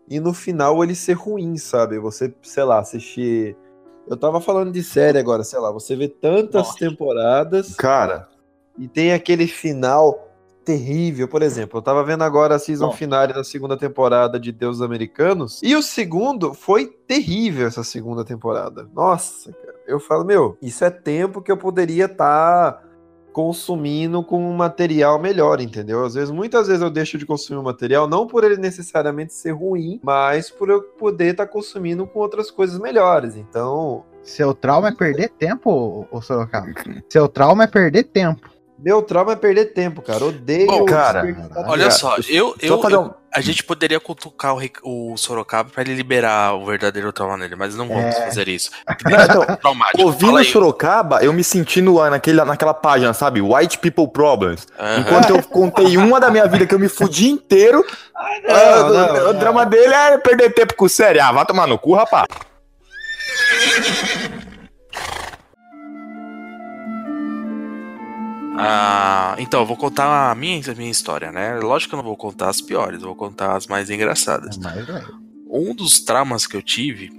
[0.08, 1.98] e no final ele ser ruim, sabe?
[1.98, 3.56] Você, sei lá, assistir.
[4.08, 7.74] Eu tava falando de série agora, sei lá, você vê tantas temporadas.
[7.76, 8.28] Cara.
[8.78, 10.28] E tem aquele final
[10.64, 11.28] terrível.
[11.28, 12.92] Por exemplo, eu tava vendo agora a season Bom.
[12.92, 15.60] finale da segunda temporada de Deus Americanos.
[15.62, 18.88] E o segundo foi terrível essa segunda temporada.
[18.94, 19.74] Nossa, cara.
[19.86, 22.82] Eu falo, meu, isso é tempo que eu poderia estar
[23.32, 26.04] consumindo com um material melhor, entendeu?
[26.04, 29.52] Às vezes, muitas vezes eu deixo de consumir um material não por ele necessariamente ser
[29.52, 33.36] ruim, mas por eu poder estar consumindo com outras coisas melhores.
[33.36, 36.68] Então, Seu trauma é perder tempo, ô Sorocaba.
[37.08, 38.50] Seu trauma é perder tempo.
[38.82, 40.24] Meu trauma é perder tempo, cara.
[40.24, 40.66] Odeio.
[40.66, 41.22] Bom, cara,
[41.68, 45.82] Olha só, eu, eu, fazer eu- um- a gente poderia cutucar o, o Sorocaba pra
[45.82, 48.26] ele liberar o verdadeiro trauma nele, mas não vamos É.
[48.26, 48.70] fazer isso.
[49.08, 50.02] Não, então, Traumático.
[50.02, 50.44] Ouvindo aí.
[50.44, 53.40] Sorocaba, eu me senti no, naquele, naquela página, sabe?
[53.40, 54.66] White People Problems.
[54.98, 57.82] Enquanto eu contei uma da minha vida que eu me fudi inteiro,
[58.44, 59.38] não, ah, o- não, o, não.
[59.38, 61.20] drama dele é perder tempo com série.
[61.20, 62.26] Ah, vai tomar no cu, rapaz.
[68.56, 71.58] Ah, então, eu vou contar a minha, a minha história, né?
[71.58, 74.58] Lógico que eu não vou contar as piores, eu vou contar as mais engraçadas.
[75.50, 77.10] Um dos traumas que eu tive.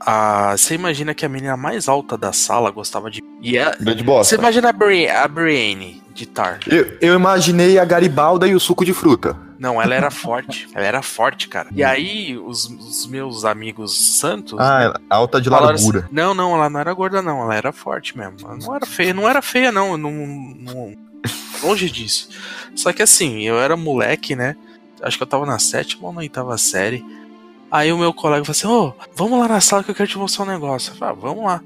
[0.00, 3.22] ah, você imagina que a menina mais alta da sala gostava de.
[3.40, 4.24] E é, bosta.
[4.24, 6.60] você imagina a, Bri a Brienne de Tar.
[6.66, 9.45] Eu, eu imaginei a Garibalda e o suco de fruta.
[9.58, 10.68] Não, ela era forte.
[10.74, 11.68] Ela era forte, cara.
[11.72, 14.58] E aí, os, os meus amigos santos.
[14.60, 16.08] Ah, alta de falaram assim, largura.
[16.12, 17.42] não, não, ela não era gorda, não.
[17.42, 18.36] Ela era forte mesmo.
[18.42, 19.92] Ela não era feia, não era feia, não.
[19.92, 20.94] Eu não, não-
[21.62, 22.28] longe disso.
[22.74, 24.56] Só que assim, eu era moleque, né?
[25.02, 27.04] Acho que eu tava na sétima ou na oitava série.
[27.70, 30.18] Aí o meu colega falou assim: Ô, vamos lá na sala que eu quero te
[30.18, 30.92] mostrar um negócio.
[30.92, 31.60] Eu falei, ah, vamos lá.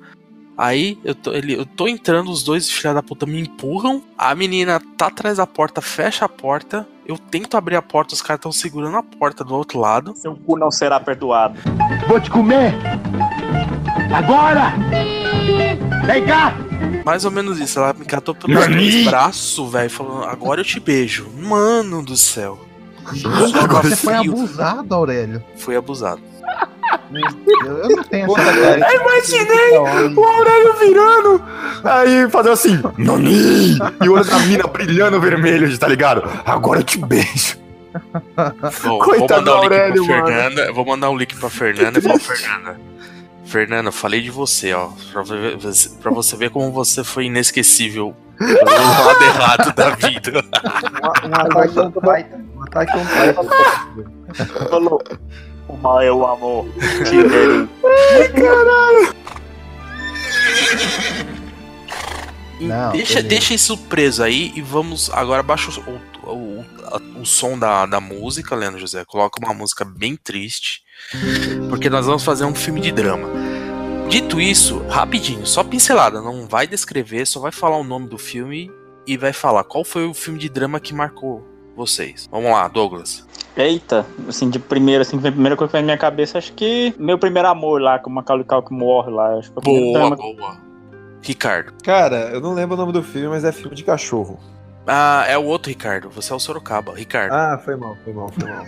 [0.61, 4.03] Aí eu tô, ele, eu tô entrando, os dois filha da puta me empurram.
[4.19, 6.87] A menina tá atrás da porta, fecha a porta.
[7.07, 10.13] Eu tento abrir a porta, os caras estão segurando a porta do outro lado.
[10.15, 11.59] Seu cu não será perdoado.
[12.07, 12.75] Vou te comer!
[14.15, 14.75] Agora!
[16.05, 16.55] Vem cá!
[17.07, 17.79] Mais ou menos isso.
[17.79, 21.27] Ela me catou pelos dois braços, velho, falando: agora eu te beijo.
[21.39, 22.59] Mano do céu.
[23.83, 25.43] Você foi abusado, Aurélio.
[25.57, 26.21] Fui abusado.
[27.65, 28.93] Eu, eu não tenho essa cara.
[28.93, 29.79] Eu imaginei
[30.17, 31.43] o Aurélio virando.
[31.85, 33.79] Aí fazendo assim, Noni!
[34.03, 36.23] E o olho da mina brilhando vermelho, tá ligado?
[36.45, 37.59] Agora eu te beijo.
[38.85, 40.27] Bom, Coitado vou mandar do um link Aurélio, pra mano.
[40.27, 40.73] Fernanda.
[40.73, 42.81] Vou mandar um link pra Fernanda e falar, Fernanda.
[43.45, 44.91] Fernanda, eu falei de você, ó.
[45.13, 45.25] Pra,
[46.01, 50.45] pra você ver como você foi inesquecível do lado errado da vida.
[51.23, 52.39] Um ataque on Titan.
[52.57, 54.69] Um ataque on Titan.
[54.69, 55.03] Falou.
[55.71, 56.67] O mal é o amor.
[57.09, 57.69] Tirei.
[58.35, 59.15] Caralho.
[62.61, 65.11] Não, deixa, deixa isso preso aí e vamos.
[65.11, 66.65] Agora baixa o, o,
[67.15, 69.05] o, o som da, da música, Leandro José.
[69.05, 70.83] Coloca uma música bem triste.
[71.69, 73.29] Porque nós vamos fazer um filme de drama.
[74.09, 78.69] Dito isso, rapidinho, só pincelada, não vai descrever, só vai falar o nome do filme
[79.07, 82.29] e vai falar qual foi o filme de drama que marcou vocês.
[82.29, 83.25] Vamos lá, Douglas.
[83.57, 86.95] Eita, assim, de primeira, assim, a primeira coisa que vem na minha cabeça, acho que
[86.99, 89.35] meu primeiro amor lá, com o Macaulay Culkin morre lá.
[89.39, 90.57] Acho que Boa, boa.
[91.23, 91.73] Ricardo.
[91.83, 94.39] Cara, eu não lembro o nome do filme, mas é filme de cachorro.
[94.87, 96.09] Ah, é o outro Ricardo.
[96.11, 96.95] Você é o Sorocaba.
[96.95, 97.33] Ricardo.
[97.33, 98.65] Ah, foi mal, foi mal, foi mal.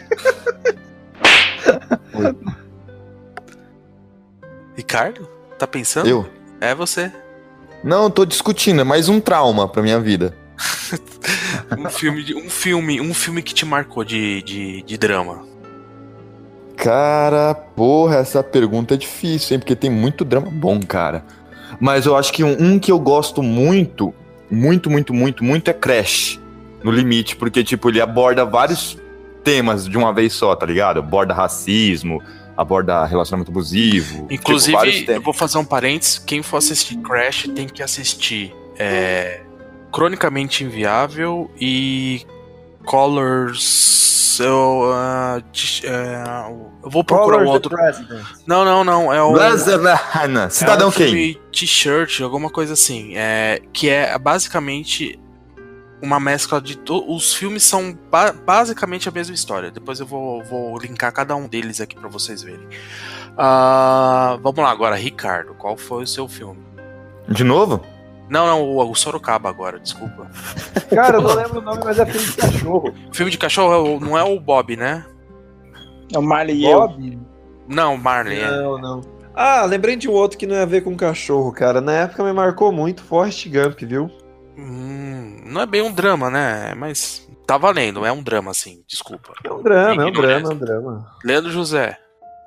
[4.77, 5.29] Ricardo?
[5.59, 6.09] Tá pensando?
[6.09, 6.29] Eu?
[6.61, 7.11] É você.
[7.83, 10.37] Não, tô discutindo, é mais um trauma pra minha vida.
[11.79, 15.45] Um filme, de- um filme, um filme que te marcou de, de, de drama.
[16.77, 19.61] Cara, porra, essa pergunta é difícil, hein?
[19.61, 21.25] Porque tem muito drama bom, cara.
[21.81, 24.13] Mas eu acho que um, um que eu gosto muito,
[24.51, 26.41] muito, muito, muito, muito é Crash.
[26.83, 28.99] No limite, porque, tipo, ele aborda vários
[29.45, 30.99] temas de uma vez só, tá ligado?
[30.99, 32.21] Aborda racismo,
[32.57, 34.23] aborda relacionamento abusivo.
[34.23, 35.23] tipo, Inclusive, eu temas.
[35.23, 36.19] vou fazer um parênteses.
[36.19, 39.43] Quem for assistir Crash tem que assistir é,
[39.93, 42.25] Cronicamente Inviável e
[42.85, 44.01] Colors.
[44.41, 44.91] Eu,
[45.53, 46.25] de- é,
[46.83, 47.77] eu vou procurar Colors um outro.
[48.47, 49.13] Não, não, não.
[49.13, 49.33] É o.
[50.49, 53.13] Cidadão é um filme T-shirt, alguma coisa assim.
[53.15, 55.21] É, que é basicamente
[56.01, 56.79] uma mescla de.
[56.79, 57.05] To...
[57.15, 59.71] Os filmes são ba- basicamente a mesma história.
[59.71, 62.67] Depois eu vou, vou linkar cada um deles aqui pra vocês verem.
[63.37, 65.53] Ah, vamos lá agora, Ricardo.
[65.55, 66.61] Qual foi o seu filme?
[67.29, 67.85] De novo?
[68.33, 70.27] Não, não, o, o Sorocaba agora, desculpa.
[70.89, 72.95] Cara, eu não lembro o nome, mas é filme de cachorro.
[73.13, 75.05] Filme de cachorro é não é o Bob, né?
[76.11, 76.79] É o Marley e eu.
[76.81, 77.19] Bob?
[77.69, 78.41] Não, Marley.
[78.41, 78.51] é.
[78.51, 79.01] Não, não.
[79.35, 81.83] Ah, lembrei de um outro que não ia ver com cachorro, cara.
[81.83, 84.11] Na época me marcou muito, Forrest Gump, viu?
[84.57, 86.73] Hum, não é bem um drama, né?
[86.75, 89.35] Mas tá valendo, é um drama, assim, desculpa.
[89.45, 91.07] É um drama, é um drama, é um drama.
[91.23, 91.99] Leandro José.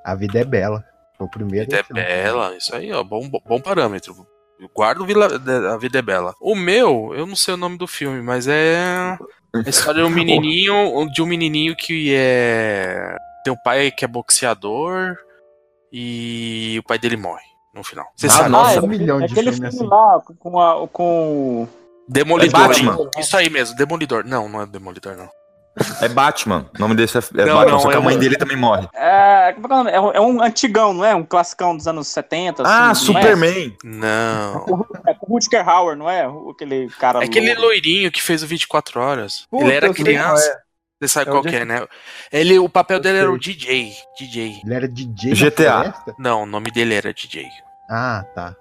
[0.04, 0.84] A vida é bela.
[1.16, 1.70] Foi o primeiro.
[1.70, 4.26] Vida é bela, isso aí, ó, bom, bom parâmetro.
[4.58, 5.28] Eu guardo Vila-
[5.72, 6.34] A Vida é Bela.
[6.40, 9.18] O meu, eu não sei o nome do filme, mas é
[9.54, 14.08] a história de um menininho, de um menininho que é tem um pai que é
[14.08, 15.16] boxeador
[15.92, 18.06] e o pai dele morre no final.
[18.16, 18.48] Você Ah, sabe?
[18.50, 19.86] nossa, é, um milhão de aquele filme filme assim.
[19.86, 21.68] lá com, a, com
[22.08, 22.60] Demolidor.
[22.60, 23.10] É Batman.
[23.18, 24.24] Isso aí mesmo, Demolidor.
[24.24, 25.28] Não, não é Demolidor não.
[26.00, 26.70] É Batman.
[26.74, 28.36] O nome desse é, é Não, Batman, não, só que é a mãe um- dele
[28.36, 28.88] também morre.
[28.94, 29.90] É, como é que é o nome?
[29.90, 31.14] É um, é um antigão, não é?
[31.14, 32.62] Um classicão dos anos 70.
[32.66, 33.22] Ah, assim, não é?
[33.22, 33.76] Superman.
[33.84, 34.86] Não.
[35.06, 36.26] É com o Rutger Hauer, não é?
[36.50, 37.20] Aquele cara.
[37.22, 37.62] É aquele louco.
[37.62, 39.46] loirinho que fez o 24 horas.
[39.50, 40.48] Puta, ele era criança.
[40.50, 40.66] é.
[40.98, 41.86] Você sabe É qual é, né?
[42.32, 43.92] Ele, o papel dele era o DJ.
[44.18, 44.62] DJ.
[44.64, 45.94] Ele era DJ GTA.
[46.18, 47.46] Não, o nome dele era DJ.
[47.88, 48.56] Ah, tá.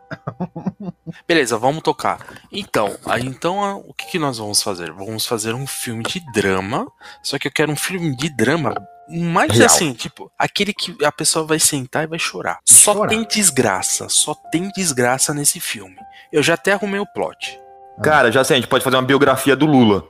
[1.27, 2.19] Beleza, vamos tocar.
[2.51, 4.91] Então, aí, então o que, que nós vamos fazer?
[4.91, 6.87] Vamos fazer um filme de drama.
[7.23, 8.75] Só que eu quero um filme de drama
[9.09, 9.65] mais Real.
[9.65, 12.59] assim, tipo, aquele que a pessoa vai sentar e vai chorar.
[12.65, 13.09] Só chorar.
[13.09, 15.95] tem desgraça, só tem desgraça nesse filme.
[16.31, 17.59] Eu já até arrumei o plot.
[18.03, 20.07] Cara, já sei, a gente pode fazer uma biografia do Lula.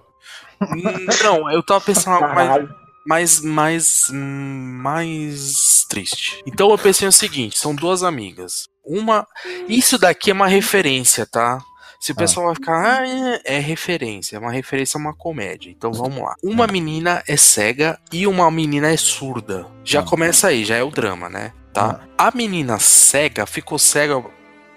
[1.23, 6.41] Não, eu tava pensando algo mais, mais, mais, triste.
[6.45, 8.67] Então eu pensei o seguinte: são duas amigas.
[8.83, 9.27] Uma.
[9.67, 11.59] Isso daqui é uma referência, tá?
[11.99, 15.71] Se o pessoal vai ficar, ah, é, é referência, é uma referência a uma comédia.
[15.71, 16.35] Então vamos lá.
[16.43, 19.65] Uma menina é cega e uma menina é surda.
[19.83, 21.51] Já começa aí, já é o drama, né?
[21.73, 22.01] Tá?
[22.17, 24.23] A menina cega ficou cega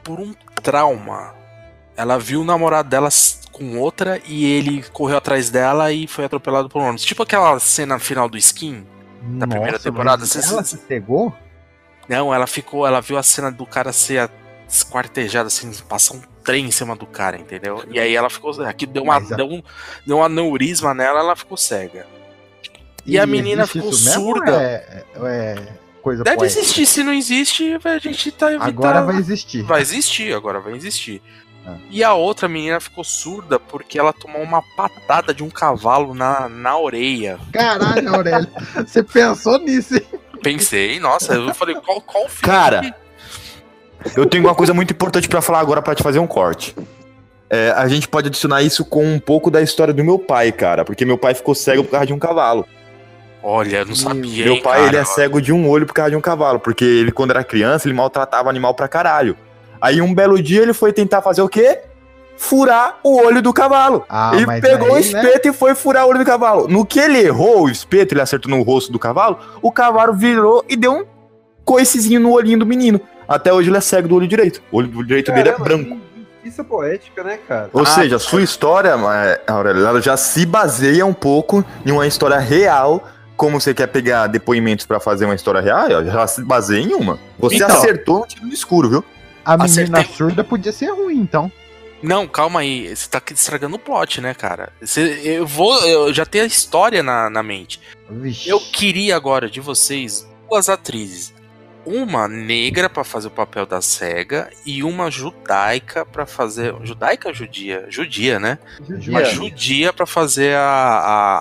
[0.02, 1.37] por um trauma.
[1.98, 3.08] Ela viu o namorado dela
[3.50, 7.04] com outra e ele correu atrás dela e foi atropelado por um ônibus.
[7.04, 8.86] Tipo aquela cena final do Skin
[9.36, 10.20] da primeira Nossa, temporada.
[10.20, 11.34] mas Você- Ela se cegou?
[12.08, 14.30] não, ela ficou, ela viu a cena do cara ser
[14.68, 17.84] esquartejado, assim, passar um trem em cima do cara, entendeu?
[17.90, 18.52] E aí ela ficou.
[18.64, 19.62] Aqui deu, uma, Mas deu, um,
[20.06, 22.06] deu um aneurisma nela, ela ficou cega.
[23.04, 24.62] E, a menina ficou surda.
[24.62, 25.68] É, é
[26.02, 26.60] coisa Deve poética?
[26.60, 28.68] existir, se não existe, a gente tá evitando.
[28.68, 29.62] Agora vai existir.
[29.62, 31.20] Vai existir, agora vai existir.
[31.68, 31.76] Ah.
[31.90, 36.48] E a outra menina ficou surda porque ela tomou uma patada de um cavalo na,
[36.48, 37.38] na orelha.
[37.52, 38.48] Caralho, Aurélio.
[38.76, 40.06] Você pensou nisso, hein?
[40.42, 42.42] Pensei, nossa, eu falei, qual, qual filme?
[42.42, 42.94] Cara,
[44.16, 46.74] eu tenho uma coisa muito importante pra falar agora pra te fazer um corte.
[47.50, 50.84] É, a gente pode adicionar isso com um pouco da história do meu pai, cara,
[50.84, 52.66] porque meu pai ficou cego por causa de um cavalo.
[53.42, 54.44] Olha, não sabia.
[54.44, 54.88] Meu hein, pai, cara?
[54.88, 57.42] ele é cego de um olho por causa de um cavalo, porque ele, quando era
[57.42, 59.36] criança, ele maltratava animal pra caralho.
[59.80, 61.80] Aí, um belo dia, ele foi tentar fazer o quê?
[62.36, 64.04] Furar o olho do cavalo.
[64.08, 65.20] Ah, ele pegou o aí, né?
[65.22, 66.68] espeto e foi furar o olho do cavalo.
[66.68, 70.64] No que ele errou o espeto, ele acertou no rosto do cavalo, o cavalo virou
[70.68, 71.04] e deu um
[71.64, 73.00] coicezinho no olhinho do menino.
[73.26, 74.62] Até hoje ele é cego do olho direito.
[74.70, 75.98] O olho do direito dele é Caramba, branco.
[76.44, 77.68] Isso é poética, né, cara?
[77.72, 81.90] Ou Ah, seja, a sua história, é, Aurélio, ela já se baseia um pouco em
[81.90, 83.02] uma história real.
[83.36, 87.18] Como você quer pegar depoimentos pra fazer uma história real, já se baseia em uma.
[87.38, 87.68] Você Então.
[87.68, 89.04] acertou no tiro no escuro, viu?
[89.54, 90.16] A menina Acertei.
[90.16, 91.50] surda podia ser ruim, então.
[92.02, 92.94] Não, calma aí.
[92.94, 94.72] Você tá aqui estragando o plot, né, cara?
[94.80, 95.76] Você- eu vou.
[95.86, 97.80] Eu já tenho a história na, na mente.
[98.08, 98.48] Vixe.
[98.48, 101.34] Eu queria agora de vocês duas atrizes.
[101.84, 106.74] Uma negra pra fazer o papel da cega e uma judaica pra fazer.
[106.84, 107.86] Judaica ou judia?
[107.88, 108.58] Judia, né?
[109.08, 110.60] Uma judia pra fazer a.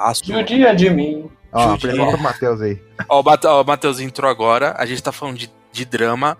[0.05, 1.29] a, a Judia de mim.
[1.51, 1.89] Ó, Judia.
[1.91, 2.81] apresenta o Matheus aí.
[3.09, 4.73] Ó, o Mate- ó, o Matheus entrou agora.
[4.77, 6.37] A gente tá falando de, de drama.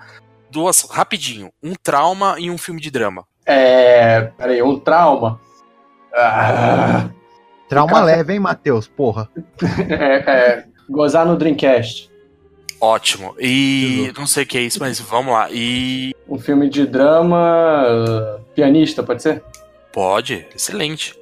[0.58, 1.52] Duas, rapidinho.
[1.62, 3.24] Um trauma e um filme de drama.
[3.46, 4.32] É.
[4.36, 5.40] Peraí, um trauma.
[6.12, 7.12] Ah,
[7.70, 8.88] Trauma Ficar- leve, hein, Matheus?
[8.88, 9.30] Porra.
[9.88, 12.10] é, é, gozar no Dreamcast.
[12.82, 13.36] Ótimo.
[13.40, 15.48] E não sei o que é isso, mas vamos lá.
[15.52, 16.16] E.
[16.28, 18.42] Um filme de drama.
[18.56, 19.44] pianista, pode ser?
[19.94, 21.14] Pode, excelente.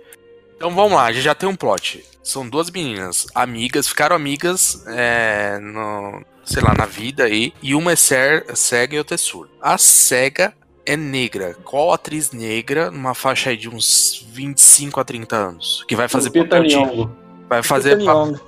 [0.56, 2.04] Então vamos lá, a gente já tem um plot.
[2.24, 7.54] São duas meninas, amigas, ficaram amigas é, no, sei lá, na vida aí.
[7.62, 9.52] E uma é cer- cega e outra é surda.
[9.62, 10.54] A cega
[10.86, 11.56] é negra.
[11.64, 15.86] Qual atriz negra, numa faixa aí de uns 25 a 30 anos?
[15.88, 16.76] Que vai fazer Lupita papel de.
[16.76, 17.16] Nyong'o.
[17.48, 18.40] Vai fazer, Lupita pa- Nyong'o.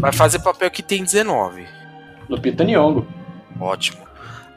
[0.00, 1.64] vai fazer papel que tem 19.
[2.28, 3.06] Lupita Nyong'o.
[3.60, 3.98] Ótimo.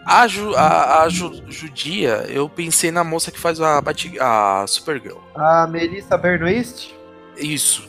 [0.05, 4.65] A, ju, a, a ju- judia, eu pensei na moça que faz a, Bati- a
[4.67, 5.17] Supergirl.
[5.33, 6.93] A Melissa Benoist?
[7.37, 7.87] Isso.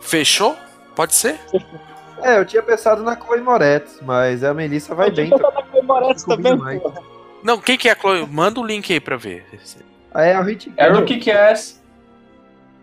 [0.00, 0.56] Fechou?
[0.94, 1.40] Pode ser?
[2.22, 5.30] É, eu tinha pensado na Chloe Moretz, mas a Melissa vai bem.
[6.26, 6.80] também, mais.
[7.42, 8.26] Não, quem que é a Chloe?
[8.26, 9.44] Manda o link aí pra ver.
[10.14, 10.96] Ah, é a Hit É Girl.
[11.00, 11.82] do Kick-Ass.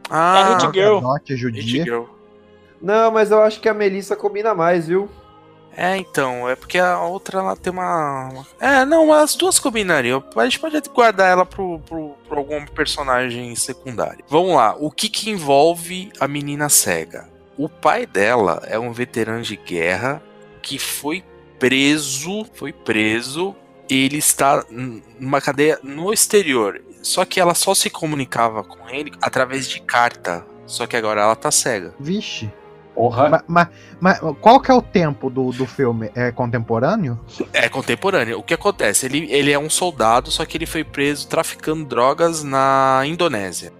[0.09, 0.99] Ah, É a Hit Girl.
[1.37, 1.83] Judia.
[1.83, 2.03] Girl.
[2.81, 5.09] Não, mas eu acho que a Melissa combina mais, viu?
[5.75, 8.45] É, então, é porque a outra ela tem uma.
[8.59, 10.23] É, não, as duas combinariam.
[10.35, 14.23] A gente pode guardar ela pro, pro, pro algum personagem secundário.
[14.27, 17.27] Vamos lá, o que que envolve a menina cega?
[17.57, 20.21] O pai dela é um veterano de guerra
[20.61, 21.23] que foi
[21.59, 22.45] preso.
[22.53, 23.55] Foi preso.
[23.89, 24.65] Ele está
[25.19, 26.81] numa cadeia no exterior.
[27.01, 30.45] Só que ela só se comunicava com ele através de carta.
[30.65, 31.93] Só que agora ela tá cega.
[31.99, 32.51] Vixe.
[32.95, 33.43] Porra.
[33.47, 33.67] Mas,
[33.99, 36.11] mas qual que é o tempo do, do filme?
[36.13, 37.19] É contemporâneo?
[37.51, 38.39] É contemporâneo.
[38.39, 39.05] O que acontece?
[39.05, 43.73] Ele, ele é um soldado, só que ele foi preso traficando drogas na Indonésia.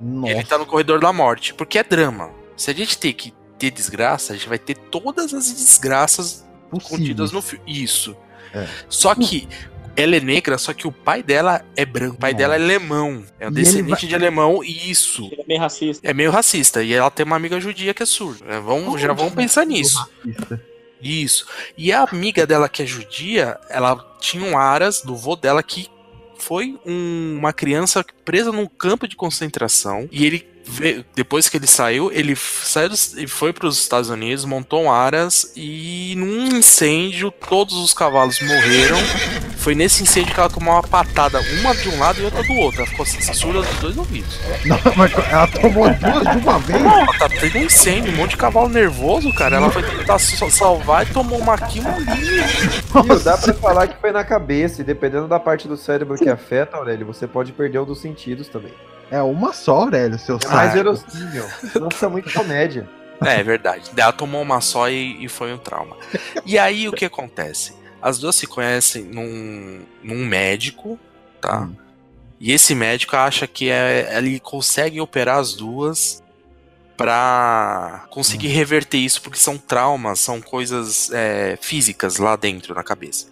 [0.00, 0.32] Nossa.
[0.32, 2.30] Ele tá no corredor da morte, porque é drama.
[2.56, 7.32] Se a gente tem que ter desgraça, a gente vai ter todas as desgraças contidas
[7.32, 7.64] no filme.
[7.66, 8.16] Isso.
[8.52, 8.68] É.
[8.88, 9.48] Só que
[9.96, 12.16] ela é negra, só que o pai dela é branco.
[12.16, 13.24] O pai dela é alemão.
[13.38, 15.28] É um E descendente ele de alemão, e isso.
[15.32, 16.08] Ele é meio racista.
[16.08, 16.82] É meio racista.
[16.82, 18.44] E ela tem uma amiga judia que é surda.
[18.48, 20.04] É, vamos, já vamos pensar nisso.
[21.00, 21.46] Isso.
[21.76, 25.88] E a amiga dela que é judia, ela tinha um aras do vô dela que
[26.38, 30.08] foi um- uma criança presa num campo de concentração.
[30.10, 34.44] E ele, veio- depois que ele saiu, ele saiu e foi para os Estados Unidos,
[34.44, 38.98] montou um aras e num incêndio todos os cavalos morreram.
[39.64, 42.52] Foi nesse incêndio que ela tomou uma patada, uma de um lado e outra do
[42.52, 42.82] outro.
[42.82, 44.38] Ela ficou surda dos dois ouvidos.
[44.66, 46.82] Não, mas ela tomou duas de uma vez?
[46.82, 49.56] Não, ela tá tendo um incêndio, um monte de cavalo nervoso, cara.
[49.56, 53.22] Ela foi tentar sa- salvar e tomou uma aqui, uma ali.
[53.24, 56.76] Dá pra falar que foi na cabeça, e dependendo da parte do cérebro que afeta,
[56.76, 58.74] Aurélio, você pode perder um dos sentidos também.
[59.10, 61.46] É uma só, Aurélio, seu É mais verossímil.
[61.80, 62.86] Nossa, é muito comédia.
[63.24, 63.90] É, é verdade.
[63.96, 65.96] Ela tomou uma só e, e foi um trauma.
[66.44, 67.72] E aí o que acontece?
[68.04, 71.00] As duas se conhecem num, num médico,
[71.40, 71.66] tá?
[72.38, 76.22] E esse médico acha que é, ele consegue operar as duas
[76.98, 83.28] pra conseguir reverter isso, porque são traumas, são coisas é, físicas lá dentro na cabeça.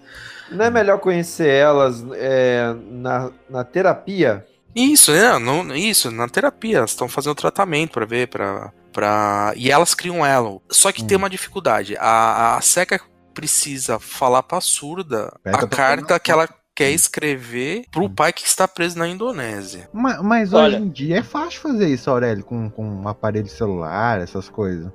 [0.50, 4.46] Não é melhor conhecer elas é, na, na terapia?
[4.74, 9.52] Isso, é, não, isso, na terapia, elas estão fazendo tratamento pra ver, pra, pra.
[9.54, 10.62] E elas criam elo.
[10.70, 11.94] Só que tem uma dificuldade.
[11.98, 12.98] A, a cega
[13.32, 18.98] precisa falar pra surda a carta que ela quer escrever pro pai que está preso
[18.98, 19.88] na Indonésia.
[19.92, 23.48] Ma- Mas, Olha- hoje em dia é fácil fazer isso, Aurélio, com, com um aparelho
[23.48, 24.90] celular, essas coisas.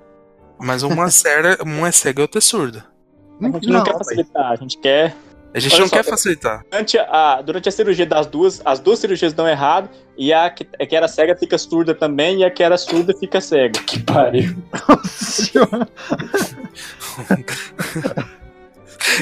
[0.60, 2.86] Mas uma cega, uma é cega e outra é surda.
[3.40, 5.16] A gente não, quer facilitar, a gente quer.
[5.54, 6.64] A gente Olha não só, quer facilitar.
[6.70, 10.68] Durante a, durante a cirurgia das duas, as duas cirurgias dão errado, e a que,
[10.80, 13.80] a que era cega fica surda também, e a que era surda fica cega.
[13.84, 14.56] Que pariu.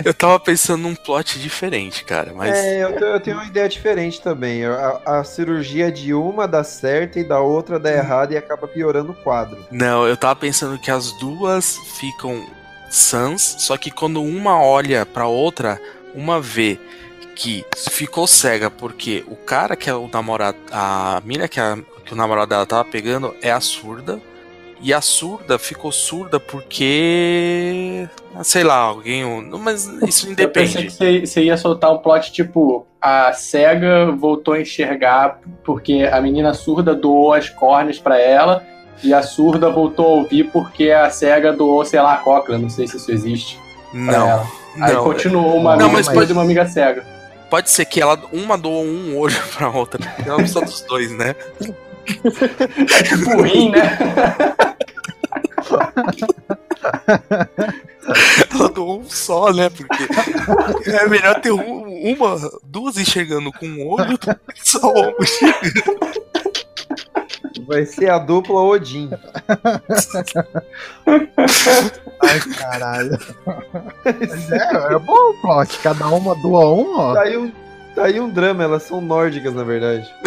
[0.04, 2.56] Eu tava pensando num plot diferente, cara, mas.
[2.56, 4.66] É, eu, eu tenho uma ideia diferente também.
[4.66, 9.12] A, a cirurgia de uma dá certo e da outra dá errado e acaba piorando
[9.12, 9.58] o quadro.
[9.72, 12.46] Não, eu tava pensando que as duas ficam
[12.90, 15.80] sãs, só que quando uma olha pra outra,
[16.14, 16.80] uma vê
[17.36, 22.14] que ficou cega porque o cara que é o namorado, a mina que, a- que
[22.14, 24.22] o namorado dela tava pegando é a surda.
[24.86, 28.08] E a surda ficou surda porque.
[28.44, 29.24] Sei lá, alguém.
[29.60, 31.22] Mas isso Eu pensei independe.
[31.22, 36.54] que você, ia soltar um plot tipo: a cega voltou a enxergar porque a menina
[36.54, 38.64] surda doou as córneas pra ela
[39.04, 42.60] e a surda voltou a ouvir porque a cega doou, sei lá, a cóclea.
[42.60, 43.60] Não sei se isso existe.
[43.92, 44.46] Não.
[44.80, 45.04] Aí não.
[45.04, 47.04] continuou uma Não, amiga mas pode- e uma amiga cega.
[47.50, 50.00] Pode ser que ela uma doou um olho pra outra.
[50.24, 51.34] Ela precisa dos dois, né?
[52.08, 53.98] É tipo rim, né?
[58.54, 59.70] Ela doou um só, né?
[59.70, 60.04] Porque
[60.90, 64.30] é melhor ter um- uma, duas enxergando com um olho do que
[64.64, 66.16] só enxergando.
[67.68, 69.10] Vai ser a dupla Odin.
[72.22, 73.18] Ai, caralho.
[74.04, 75.80] Mas é, é bom o plot.
[75.80, 77.14] Cada uma doa um, ó.
[77.16, 77.52] Tá aí um,
[77.96, 80.08] tá aí um drama, elas são nórdicas, na verdade.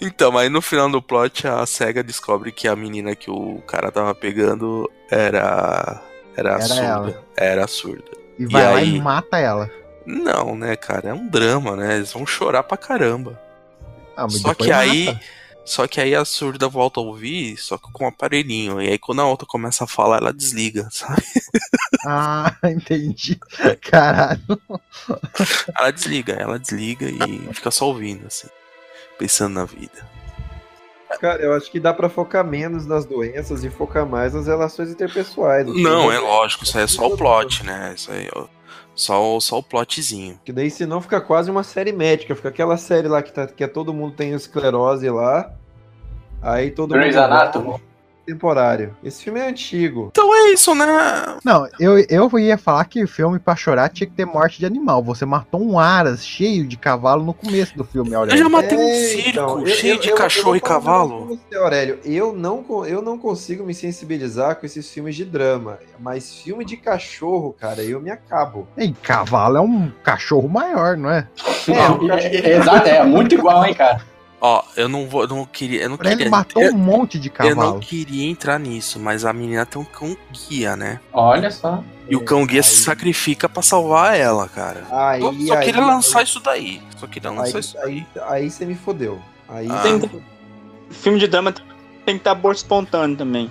[0.00, 3.90] Então, aí no final do plot, a SEGA descobre que a menina que o cara
[3.92, 6.02] tava pegando era.
[6.36, 6.82] Era, Era surda.
[6.84, 7.24] ela.
[7.36, 8.10] Era surda.
[8.38, 9.70] E vai lá aí- e mata ela.
[10.06, 11.10] Não, né, cara?
[11.10, 11.96] É um drama, né?
[11.96, 13.38] Eles vão chorar pra caramba.
[14.16, 15.06] Ah, mas Só que aí.
[15.06, 15.20] mata.
[15.62, 18.80] Só que aí a surda volta a ouvir, só que com um aparelhinho.
[18.80, 21.22] E aí quando a outra começa a falar, ela desliga, sabe?
[22.06, 23.38] Ah, entendi.
[23.82, 24.40] Caralho.
[25.78, 28.48] Ela desliga, ela desliga e fica só ouvindo, assim.
[29.18, 30.08] Pensando na vida.
[31.20, 34.90] Cara, eu acho que dá pra focar menos nas doenças e focar mais nas relações
[34.90, 35.66] interpessoais.
[35.66, 37.92] Não, é lógico, isso aí é só o plot, né?
[37.96, 38.46] Isso aí, ó,
[38.94, 40.38] só, o- só o plotzinho.
[40.44, 43.64] Que daí senão fica quase uma série médica, fica aquela série lá que, tá, que
[43.64, 45.52] é todo mundo tem esclerose lá.
[46.40, 47.24] Aí todo Grey's mundo.
[47.24, 47.82] Anatomy.
[48.30, 48.96] Temporário.
[49.02, 50.08] Esse filme é antigo.
[50.12, 50.86] Então é isso, né?
[51.44, 55.02] Não, eu, eu ia falar que filme pra chorar tinha que ter morte de animal.
[55.02, 58.42] Você matou um aras cheio de cavalo no começo do filme, Eu Aurélio.
[58.42, 60.60] já matei um É, circo então, eu- cheio eu- de eu- eu cachorro e um
[60.60, 61.26] cavalo.
[61.50, 65.78] Você, Aurélio, eu não, eu não consigo me sensibilizar com esses filmes de drama.
[65.98, 68.68] Mas filme de cachorro, cara, eu me acabo.
[68.78, 71.26] E cavalo é um cachorro maior, não é?
[71.68, 74.00] É, é, é, exato, é muito igual, hein, cara.
[74.40, 76.30] Ó, eu não vou, não queria, eu não Ele queria.
[76.30, 77.80] matou eu, um monte de eu não cavalo.
[77.80, 80.98] queria entrar nisso, mas a menina tem um cão guia, né?
[81.12, 81.84] Olha só.
[82.08, 84.86] E o cão guia se sacrifica pra salvar ela, cara.
[84.90, 86.82] Aí, só aí, queria lançar aí- isso daí.
[86.96, 89.20] Só queria lançar Aí, isso aí, aí você me fodeu.
[89.46, 89.80] Aí Ah.
[89.82, 90.22] Tem-
[90.90, 93.50] filme de drama tem que estar aborto espontâneo também.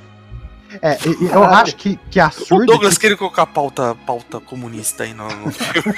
[0.82, 0.97] É,
[1.34, 2.65] eu acho que, que a O surda.
[2.67, 5.93] Douglas queria colocar pauta, pauta comunista aí no, no filme.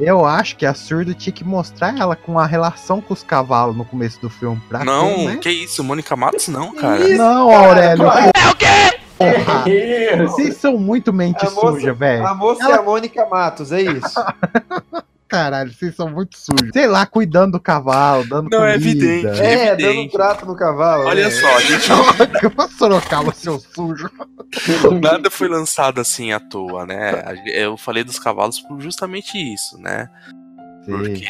[0.00, 3.76] Eu acho que a surda tinha que mostrar ela com a relação com os cavalos
[3.76, 4.60] no começo do filme.
[4.68, 5.36] Pra Não, ter, né?
[5.36, 7.06] que isso, Mônica Matos não, cara.
[7.08, 8.06] Não, Aurélio.
[8.06, 8.98] É o quê?
[9.18, 9.64] Porra.
[10.28, 12.26] Vocês são muito mente A moça- suja, velho.
[12.26, 14.14] A moça Ela- é a Mônica Matos, é isso.
[15.28, 16.70] Caralho, vocês são muito sujos.
[16.72, 18.88] Sei lá, cuidando do cavalo, dando Não, é comida.
[19.04, 19.40] evidente.
[19.40, 19.82] É, evidente.
[19.82, 21.04] dando um trato no cavalo.
[21.04, 21.30] Olha é.
[21.30, 21.88] só, a gente
[22.78, 24.10] Sorocaba, seu sujo.
[25.02, 27.22] nada foi lançado assim à toa, né?
[27.46, 30.08] Eu falei dos cavalos por justamente isso, né?
[30.96, 31.26] Porque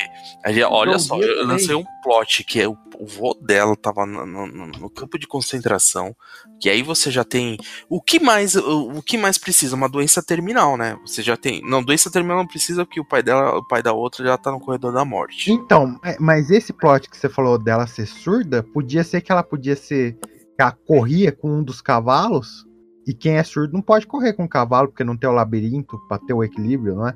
[0.69, 4.25] olha Não só, eu lancei um plot que é o, o vô dela tava no,
[4.25, 6.15] no- no- campo de concentração,
[6.61, 7.57] que aí você já tem
[7.89, 10.97] o que mais o, o que mais precisa uma doença terminal, né?
[11.05, 13.93] Você já tem, não doença terminal não precisa porque o pai dela, o pai da
[13.93, 15.51] outra já tá no corredor da morte.
[15.51, 19.43] Então, é, mas esse plot que você falou dela ser surda, podia ser que ela
[19.43, 20.15] podia ser.
[20.15, 22.65] que ela corria com um dos cavalos.
[23.07, 25.99] E quem é surdo não pode correr com o cavalo, porque não tem o labirinto
[26.09, 27.15] pra ter o equilíbrio, não é?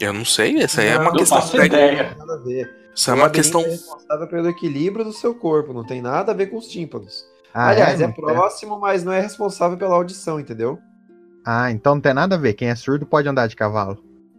[0.00, 1.76] Eu não sei, essa aí é uma Não, questão faço técnica.
[1.76, 2.16] ideia.
[2.18, 2.74] Nada a ver.
[2.94, 6.34] Isso é uma questão é responsável pelo equilíbrio do seu corpo, não tem nada a
[6.34, 7.24] ver com os tímpanos.
[7.52, 10.78] Ah, Aliás, é, Não próximo, mas não é responsável pela audição, entendeu?
[11.44, 12.54] Ah, então não tem nada a ver.
[12.54, 13.98] Quem é surdo pode andar de cavalo.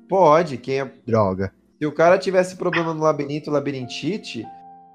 [0.09, 0.91] Pode, quem é...
[1.05, 1.51] Droga.
[1.79, 4.45] se o cara tivesse problema no labirinto, labirintite,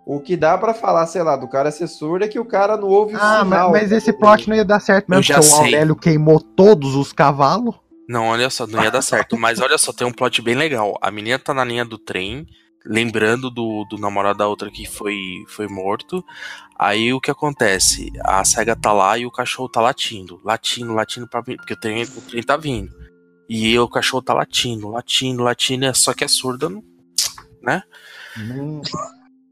[0.06, 2.76] o que dá pra falar, sei lá, do cara ser surdo é que o cara
[2.76, 3.70] não ouve o Ah, mas, sinal.
[3.72, 5.54] mas esse plot não ia dar certo mesmo, porque o.
[5.56, 7.74] Aurélio queimou todos os cavalos.
[8.10, 9.38] Não, olha só, não ia dar certo.
[9.38, 10.98] Mas olha só, tem um plot bem legal.
[11.00, 12.44] A menina tá na linha do trem,
[12.84, 16.24] lembrando do, do namorado da outra que foi, foi morto.
[16.76, 18.10] Aí o que acontece?
[18.24, 20.40] A cega tá lá e o cachorro tá latindo.
[20.44, 21.56] Latindo, latindo pra vir.
[21.56, 22.92] Porque o trem, o trem tá vindo.
[23.48, 25.84] E o cachorro tá latindo, latindo, latindo.
[25.86, 26.82] é Só que é surda, não-
[27.62, 27.84] né?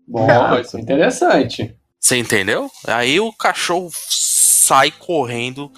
[0.05, 0.27] Bom,
[0.59, 1.77] isso é interessante.
[2.01, 2.69] Você entendeu?
[2.89, 5.71] Aí o cachorro sai correndo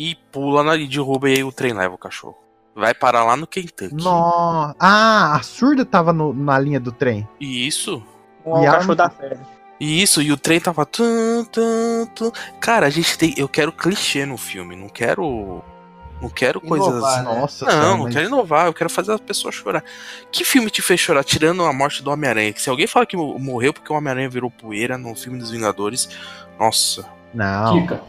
[0.00, 2.36] e pula na e derruba e aí o trem leva o cachorro.
[2.74, 3.92] Vai parar lá no Kentucky.
[3.96, 4.76] Nossa.
[4.78, 7.28] Ah, a surda tava no- na linha do trem.
[7.40, 8.00] E isso?
[8.44, 9.36] O E ela cachorro da fé.
[9.80, 10.86] E isso, e o trem tava.
[10.86, 12.30] tum, tum, tum.
[12.60, 13.34] Cara, a gente tem.
[13.36, 15.62] Eu quero clichê no filme, não quero.
[16.22, 16.88] Não quero coisas.
[16.88, 17.40] Inovar, né?
[17.40, 19.84] Nossa, Não, senhora, não mas- quero inovar, eu quero fazer as pessoas chorar.
[20.32, 22.52] Que filme te fez chorar, tirando a morte do Homem-Aranha?
[22.52, 25.50] Que se alguém fala que mo- morreu porque o Homem-Aranha virou poeira no filme dos
[25.52, 26.08] Vingadores,
[26.58, 27.04] nossa.
[27.32, 27.82] Não.
[27.82, 28.00] Kika.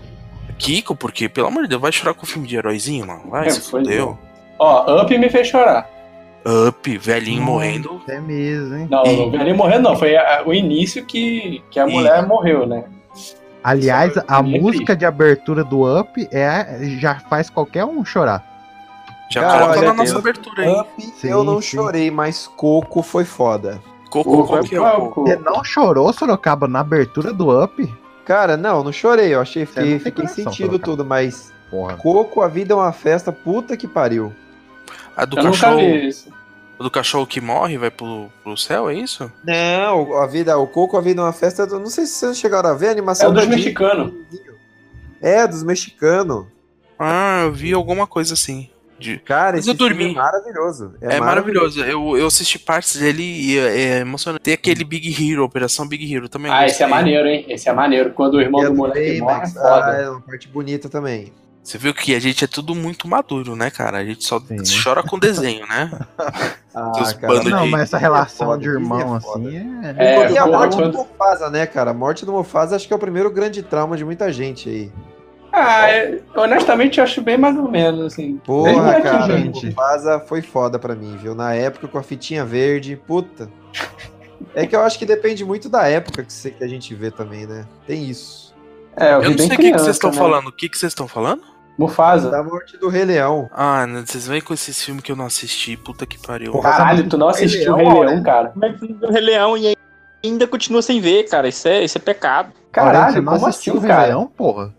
[0.59, 3.21] Kiko, porque, pelo amor de Deus, vai chorar com o filme de heróizinho, mano?
[3.29, 4.17] Vai, É, se pois fudeu.
[4.59, 5.89] Ó, Up me fez chorar.
[6.67, 8.01] Up, velhinho morrendo.
[8.07, 8.87] É mesmo, hein?
[8.89, 9.95] Não, não nem morrendo, não.
[9.95, 12.83] Foi a- o início que, que a E- mulher morreu, né?
[13.63, 18.45] Aliás, é a música de abertura do Up é, já faz qualquer um chorar.
[19.29, 20.73] Já Cara, coloca na nossa eu- abertura aí.
[20.79, 21.75] Up, Sim, eu não sim.
[21.77, 23.81] chorei, mas Coco foi foda.
[24.09, 27.93] Coco, qual que é o Você não chorou, Sorocaba, na abertura do Up?
[28.29, 29.33] Cara, não, não chorei.
[29.33, 31.97] Eu achei Você não tem fiquei sentido tudo, mas Porra.
[31.97, 34.31] Coco, a vida é uma festa, puta que pariu.
[35.17, 35.79] A do Eu nunca cachorro.
[35.79, 36.31] vi isso.
[36.79, 39.31] a do cachorro que morre vai pro, pro céu, é isso?
[39.43, 41.63] Não, a vida, o Coco, a vida é uma festa.
[41.63, 44.13] eu Não sei se vocês chegaram a ver a É animação o dos mexicanos.
[45.19, 46.45] É, dos mexicanos.
[46.99, 48.69] Ah, eu vi alguma coisa assim.
[48.99, 49.17] De...
[49.19, 49.97] Cara, Mas esse eu dormi.
[50.05, 50.93] filme é maravilhoso.
[51.01, 51.81] É, maravilhoso.
[51.83, 54.43] Eu, eu assisti partes dele e é, é emocionante.
[54.43, 56.51] Tem aquele Big Hero, Operação Big Hero também.
[56.51, 57.45] Ah, esse é maneiro, hein?
[57.47, 58.11] Esse é maneiro.
[58.11, 59.85] Quando o irmão E a do moleque morre, é Baymax, foda.
[59.85, 61.31] ah, é uma parte bonita também.
[61.61, 63.97] Você viu que a gente é tudo muito maduro, né, cara?
[63.99, 64.57] A gente só Sim.
[64.81, 65.91] chora com desenho, né?
[66.73, 69.57] Ah, Seus cara, Não, de- mas essa é relação foda, de irmão, é assim,
[69.97, 70.05] é...
[70.27, 71.89] É, e a morte quando- do Mufasa, né, cara?
[71.89, 74.91] A morte do Mufasa acho que é o primeiro grande trauma de muita gente aí.
[75.51, 78.37] Ah, é- honestamente eu acho bem mais ou menos, assim.
[78.45, 79.65] Porra, cara, gente.
[79.65, 81.33] o Mufasa foi foda pra mim, viu?
[81.33, 83.49] Na época com a fitinha verde, puta.
[84.55, 87.11] É que eu acho que depende muito da época que, cê- que a gente vê
[87.11, 87.65] também, né?
[87.85, 88.53] Tem isso.
[88.95, 90.17] É, eu, Eu não sei o que vocês estão né?
[90.17, 90.47] falando.
[90.47, 91.41] O que que vocês estão falando?
[91.77, 92.29] Mufasa.
[92.29, 93.49] Da morte do Rei Leão.
[93.53, 95.77] Ah, né, vocês vêm com esses filmes que eu não assisti.
[95.77, 96.51] Puta que pariu.
[96.51, 96.71] Porra.
[96.71, 98.21] Caralho, tu não assistiu o Rei Leão, né?
[98.23, 98.49] cara.
[98.49, 99.77] Como é que você não viu o Rei Leão e
[100.23, 101.47] ainda continua sem ver, cara?
[101.47, 102.51] Isso é, isso é pecado.
[102.71, 104.07] Caralho, você não como assistiu assim, o Rei cara?
[104.07, 104.73] Leão, porra?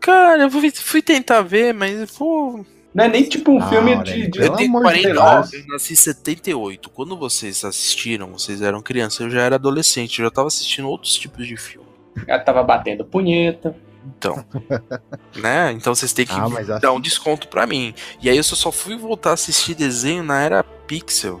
[0.00, 2.64] Cara, eu fui, fui tentar ver, mas, pô.
[2.94, 5.64] Não é nem tipo um Ah, filme de, de Eu tenho amor de 49, Deus.
[5.66, 6.88] eu nasci em 78.
[6.90, 11.14] Quando vocês assistiram, vocês eram crianças, eu já era adolescente, eu já tava assistindo outros
[11.14, 11.86] tipos de filme.
[12.26, 13.76] Ela tava batendo punheta.
[14.16, 14.42] Então.
[15.36, 15.72] né?
[15.72, 17.92] Então vocês têm que Ah, mas dar um desconto pra mim.
[18.22, 21.40] E aí eu só, só fui voltar a assistir desenho na era Pixel.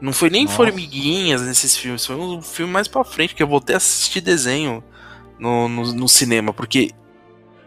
[0.00, 0.56] Não foi nem Nossa.
[0.56, 4.84] formiguinhas nesses filmes, foi um filme mais pra frente que eu voltei a assistir desenho
[5.40, 6.90] no, no, no cinema, porque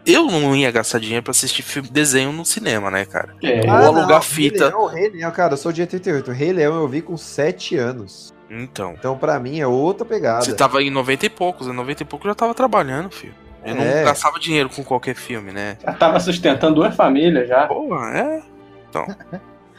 [0.06, 3.34] eu não ia gastar dinheiro pra assistir filme, desenho no cinema, né, cara?
[3.42, 3.60] É.
[3.64, 4.64] Ou Ah, alugar não, fita.
[4.64, 6.30] Rei Leão, Rei Leão, cara, eu sou de 88.
[6.32, 8.32] Rei Leão eu vi com 7 anos.
[8.50, 8.94] Então.
[8.98, 10.44] Então, pra mim, é outra pegada.
[10.44, 13.34] Você tava em 90 e poucos, em 90 e poucos eu já tava trabalhando, filho.
[13.64, 14.02] Eu não É.
[14.04, 15.78] gastava dinheiro com qualquer filme, né?
[15.82, 17.66] Já tava sustentando duas famílias já.
[17.66, 18.42] Porra, é.
[18.90, 19.06] Então.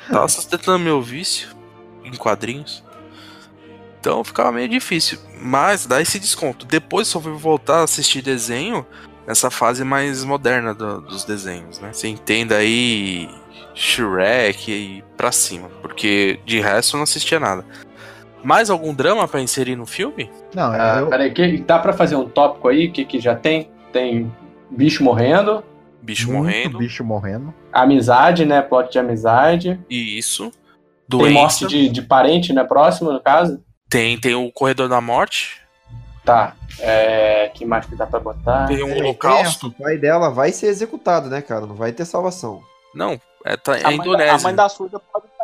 [0.10, 1.50] Tava sustentando meu vício
[2.04, 2.84] em quadrinhos.
[4.00, 5.18] Então ficava meio difícil.
[5.40, 6.66] Mas dá esse desconto.
[6.66, 8.86] Depois só fui voltar a assistir desenho
[9.28, 11.92] nessa fase mais moderna do- dos desenhos, né?
[11.94, 13.30] Você entenda aí
[13.74, 15.70] Shrek e pra cima.
[15.82, 17.66] Porque de resto eu não assistia nada.
[18.44, 20.30] Mais algum drama pra inserir no filme?
[20.54, 22.88] Não, Ah, eu, Peraí, que, dá pra fazer um tópico aí?
[22.88, 23.70] O que, que já tem?
[23.92, 24.32] Tem
[24.70, 25.64] bicho morrendo,
[26.02, 26.78] Bicho muito morrendo.
[26.80, 27.54] bicho morrendo.
[27.72, 28.62] amizade, né?
[28.62, 29.80] Plot de amizade.
[29.90, 30.52] E isso.
[31.10, 31.34] Tem Doença.
[31.40, 32.64] morte de, de parente, né?
[32.64, 33.64] Próximo, no caso.
[33.90, 35.62] Tem, tem o Corredor da Morte.
[36.26, 36.54] Tá.
[36.80, 38.66] É, que mais que dá pra botar?
[38.68, 39.68] Tem um É, Holocausto.
[39.68, 41.66] O pai dela vai ser executado, né, cara?
[41.66, 42.62] Não vai ter salvação.
[42.96, 44.34] Não, é, tá, é A a mãe, da, Indonésia.
[44.36, 45.44] a mãe da surda pode estar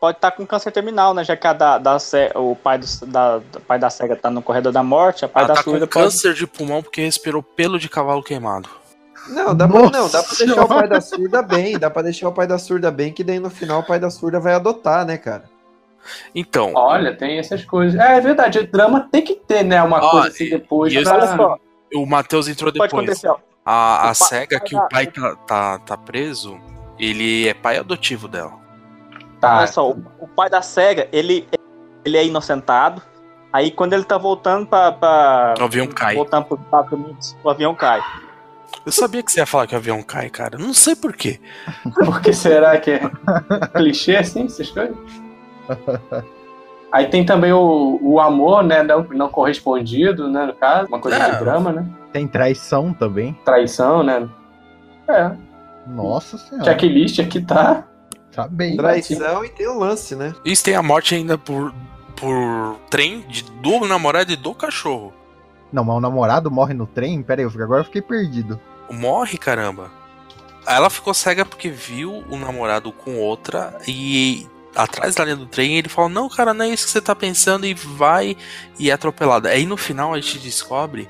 [0.00, 1.22] pode tá com câncer terminal, né?
[1.22, 1.96] Já que a da, da
[2.34, 5.48] o pai, do, da, pai da cega tá no corredor da morte, a pai Ela
[5.48, 6.04] da tá com surda pode.
[6.06, 8.68] câncer de pulmão porque respirou pelo de cavalo queimado.
[9.28, 11.78] Não, dá pra, não, dá pra deixar o pai da surda bem.
[11.78, 14.10] Dá pra deixar o pai da surda bem, que daí no final o pai da
[14.10, 15.44] surda vai adotar, né, cara?
[16.34, 17.98] Então, Olha, tem essas coisas.
[18.00, 19.82] É, é verdade, o drama tem que ter, né?
[19.82, 20.92] Uma Ó, coisa assim depois.
[20.92, 21.58] e pra- Olha só,
[21.94, 22.92] o Matheus entrou pode depois.
[23.04, 23.36] acontecer, ó.
[23.64, 26.58] A, a cega que o pai tá, tá, tá preso,
[26.98, 28.52] ele é pai adotivo dela.
[29.40, 29.58] Tá.
[29.58, 31.46] Olha só, o, o pai da cega, ele,
[32.04, 33.00] ele é inocentado.
[33.52, 34.90] Aí quando ele tá voltando pra.
[34.92, 36.14] pra O avião cai.
[36.14, 38.00] Voltando Estados Unidos, o avião cai.
[38.86, 40.56] Eu sabia que você ia falar que o avião cai, cara.
[40.58, 41.38] Não sei porquê.
[41.94, 43.00] Por que será que é
[43.76, 44.96] clichê assim, essas coisas?
[46.92, 48.82] Aí tem também o, o amor, né?
[48.82, 50.44] Não, não correspondido, né?
[50.44, 51.30] No caso, uma coisa É.
[51.30, 51.86] de drama, né?
[52.12, 53.32] Tem traição também.
[53.46, 54.28] Traição, né?
[55.08, 55.32] É.
[55.86, 56.64] Nossa senhora.
[56.64, 57.84] Checklist aqui tá.
[58.30, 58.76] Tá bem.
[58.76, 60.34] Traição e tem o lance, né?
[60.44, 61.72] Isso tem a morte ainda por,
[62.14, 65.14] por trem de, do namorado e do cachorro.
[65.72, 67.22] Não, mas o namorado morre no trem?
[67.22, 68.60] Pera aí, eu agora eu fiquei perdido.
[68.90, 69.90] Morre, caramba.
[70.66, 75.76] Ela ficou cega porque viu o namorado com outra e atrás da linha do trem
[75.78, 78.36] ele fala: Não, cara, não é isso que você tá pensando, e vai
[78.78, 79.48] e é atropelada.
[79.48, 81.08] Aí no final a gente descobre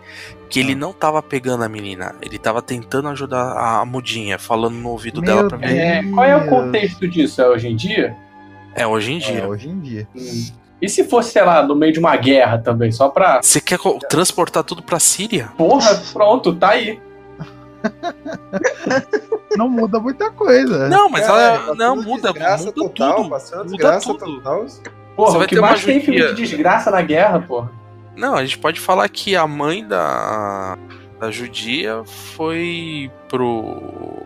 [0.50, 4.90] que ele não tava pegando a menina, ele tava tentando ajudar a mudinha, falando no
[4.90, 5.76] ouvido Meu dela pra ver.
[5.76, 7.40] É, qual é o contexto disso?
[7.40, 8.14] É hoje em dia?
[8.74, 9.48] É hoje em É, dia.
[9.48, 10.08] hoje em dia.
[10.80, 13.40] E se fosse, sei lá, no meio de uma guerra também, só pra.
[13.40, 13.78] Você quer
[14.10, 15.50] transportar tudo pra Síria?
[15.56, 17.00] Porra, pronto, tá aí.
[19.56, 20.88] Não muda muita coisa.
[20.88, 23.26] Não, mas Cara, ela passou não muda, desgraça muda total, tudo.
[23.26, 24.18] uma Muda tudo.
[24.36, 24.66] total.
[25.14, 27.70] Porra, Você vai o que ter mais tem filme de desgraça na guerra, porra.
[28.16, 30.78] Não, a gente pode falar que a mãe da,
[31.20, 32.02] da judia
[32.34, 34.22] foi pro.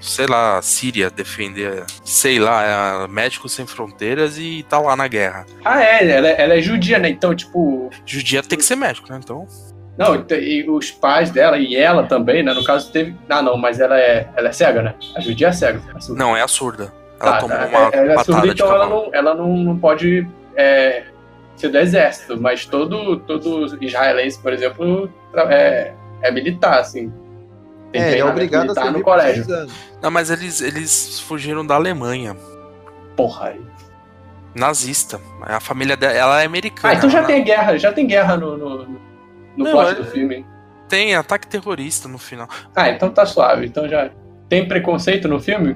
[0.00, 1.84] Sei lá, Síria defender.
[2.04, 5.46] Sei lá, é Médicos Sem Fronteiras e tá lá na guerra.
[5.64, 7.08] Ah, é, ela, é- ela é judia, né?
[7.10, 7.90] Então, tipo.
[8.06, 9.18] Judia tem que ser médico, né?
[9.22, 9.46] Então.
[9.96, 12.52] Não, e os pais dela e ela também, né?
[12.52, 13.14] No caso, teve.
[13.28, 14.94] Ah, não, mas ela é, ela é cega, né?
[15.16, 15.80] A judia é cega.
[16.00, 16.18] Surda.
[16.24, 16.92] Não, é a surda.
[17.20, 17.66] Ela Tá, tomou tá.
[17.66, 19.04] uma ela é patada surda, de então ela, cavalo.
[19.06, 20.26] não, ela não, não pode
[20.56, 21.04] é,
[21.56, 25.08] ser do exército, mas todo, todo israelense, por exemplo,
[25.48, 25.92] é,
[26.22, 27.12] é militar, assim.
[27.92, 29.46] Tem É, é obrigado a militar no colégio.
[30.02, 32.36] Não, mas eles, eles fugiram da Alemanha.
[33.16, 33.60] Porra aí.
[34.56, 35.20] Nazista.
[35.42, 36.94] A família dela ela é americana.
[36.94, 38.86] Ah, então já ela tem guerra, já tem guerra no, no,
[39.56, 40.46] no Não, plot é- do filme.
[40.88, 42.48] tem ataque terrorista no final.
[42.74, 43.66] Ah, então tá suave.
[43.66, 44.10] Então já.
[44.48, 45.74] Tem preconceito no filme?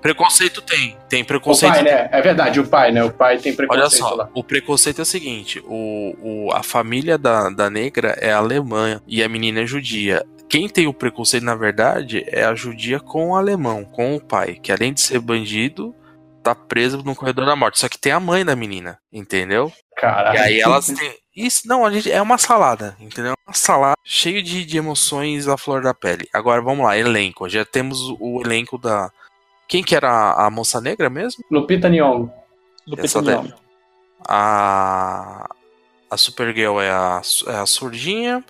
[0.00, 0.96] Preconceito tem.
[1.08, 1.72] Tem O preconceito.
[1.72, 2.08] pai, né?
[2.10, 3.04] É verdade, o pai, né?
[3.04, 4.28] O pai tem Olha preconceito só, lá.
[4.34, 6.14] o preconceito é o seguinte: o,
[6.48, 10.24] o- a família da, da negra é alemã e a menina é judia.
[10.48, 14.54] Quem tem o preconceito, na verdade, é a judia com o alemão, com o pai,
[14.62, 15.94] que além de ser bandido,
[16.42, 17.78] tá preso no corredor da morte.
[17.80, 19.72] Só que tem a mãe da menina, entendeu?
[19.96, 20.38] Caralho.
[20.38, 21.12] E aí elas têm.
[21.36, 23.34] Isso, não, a gente, é uma salada, entendeu?
[23.46, 26.26] Uma salada cheio de, de emoções à flor da pele.
[26.32, 27.46] Agora vamos lá, elenco.
[27.48, 29.10] Já temos o, elenco da.
[29.68, 31.44] Quem que era a, a moça negra mesmo?
[31.50, 32.32] Lupita Nyong'o.
[32.96, 33.52] Essa daí.
[34.26, 35.48] A.
[36.08, 38.42] A Supergirl é a, é a surdinha.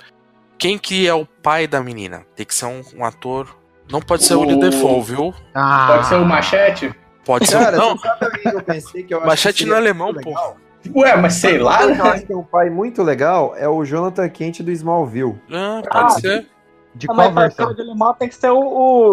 [0.59, 2.25] Quem que é o pai da menina?
[2.37, 3.49] Tem que ser um, um ator.
[3.91, 5.35] Não pode ser o William O- Defoe, viu?
[5.55, 6.95] Ah, Pode ser o Machete?
[7.25, 7.59] Pode ser.
[7.59, 10.57] Cara, não, você sabe eu pensei que eu Machete que no seria alemão, muito pô.
[10.95, 12.01] Ué, mas sei lá, Eu né?
[12.03, 15.41] acho que é um pai muito legal é o Jonathan Kent do Smallville.
[15.53, 16.47] Ah, pode Ah, ser.
[16.95, 17.65] de Ah, qual versão?
[17.67, 18.59] cara de animal tem que ser o,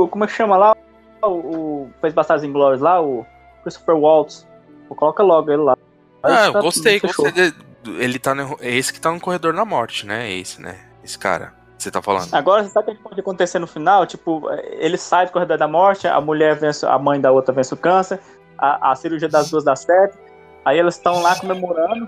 [0.04, 0.76] o- Como é que chama lá?
[1.22, 1.28] O.
[1.28, 3.26] o fez Bastardos Inglórios lá, o
[3.64, 4.48] Christopher Waltz.
[4.90, 5.76] Coloca logo ele lá.
[6.22, 7.32] Ah, Aí eu tá- gostei, gostei.
[7.32, 7.54] de-
[8.00, 10.28] ele tá no, é esse que tá no corredor da morte, né?
[10.30, 10.76] É esse, né?
[11.04, 12.34] Esse cara que você tá falando.
[12.34, 14.06] Agora, você sabe o que pode acontecer no final?
[14.06, 14.50] Tipo,
[14.80, 17.78] ele sai do corredor da morte, a mulher vence, a mãe da outra vence o
[17.78, 18.20] câncer,
[18.58, 20.18] a, a cirurgia das duas dá certo.
[20.66, 22.08] Aí elas estão lá comemorando.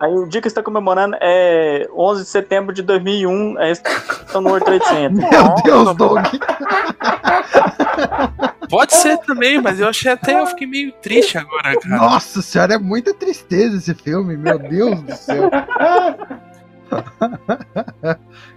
[0.00, 3.58] Aí o dia que eles estão comemorando é 11 de setembro de 2001.
[3.58, 3.80] Aí eles
[4.26, 5.30] estão no World Trade Center.
[5.40, 6.18] Meu Deus, Doug.
[8.68, 11.96] Pode ser também, mas eu achei até, eu fiquei meio triste agora, cara.
[11.96, 15.48] Nossa senhora, é muita tristeza esse filme, meu Deus do céu.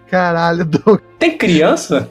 [0.10, 1.00] Caralho, Doug.
[1.20, 2.10] Tem criança?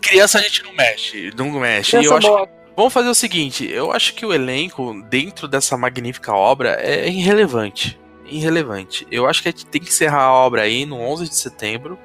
[0.00, 1.96] Criança a gente não mexe, não mexe.
[1.98, 5.76] E eu acho que- Vamos fazer o seguinte, eu acho que o elenco dentro dessa
[5.76, 8.00] magnífica obra é irrelevante.
[8.26, 9.06] Irrelevante.
[9.10, 11.98] Eu acho que a gente tem que encerrar a obra aí no 11 de setembro,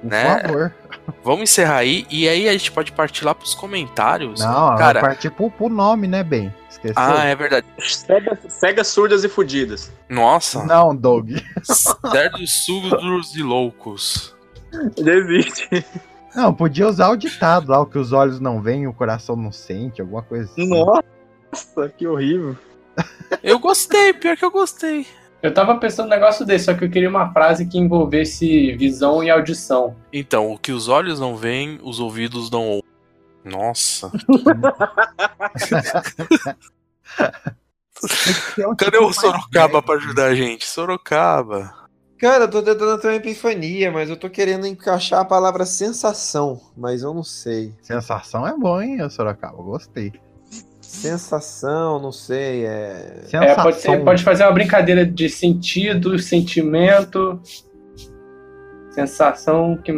[0.00, 0.40] Por né?
[0.42, 0.74] favor.
[1.22, 4.40] Vamos encerrar aí e aí a gente pode partir lá pros comentários.
[4.40, 5.00] Não, cara.
[5.00, 6.52] partir pro, pro nome, né, Ben?
[6.68, 6.94] Esqueceu?
[6.96, 7.66] Ah, é verdade.
[7.78, 9.92] Cega, cegas, surdas e fudidas.
[10.08, 10.64] Nossa.
[10.64, 11.30] Não, Doug.
[11.62, 14.34] Certos surdos e loucos.
[14.98, 15.84] Já existe.
[16.34, 19.50] Não, podia usar o ditado lá, o que os olhos não veem, o coração não
[19.50, 20.68] sente, alguma coisa assim.
[20.68, 22.56] Nossa, que horrível.
[23.42, 25.06] Eu gostei, pior que eu gostei.
[25.42, 29.24] Eu tava pensando um negócio desse, só que eu queria uma frase que envolvesse visão
[29.24, 29.96] e audição.
[30.12, 32.90] Então, o que os olhos não veem, os ouvidos não ouvem.
[33.42, 34.12] Nossa.
[38.78, 40.66] Cadê o Sorocaba pra ajudar a gente?
[40.66, 41.79] Sorocaba.
[42.20, 46.60] Cara, eu tô tentando ter uma epifania, mas eu tô querendo encaixar a palavra sensação,
[46.76, 47.72] mas eu não sei.
[47.80, 49.56] Sensação é bom, hein, Sorocaba?
[49.62, 50.12] Gostei.
[50.82, 53.22] Sensação, não sei, é.
[53.32, 57.40] É, pode, ser- pode fazer uma brincadeira de sentido, sentimento,
[58.90, 59.92] sensação que.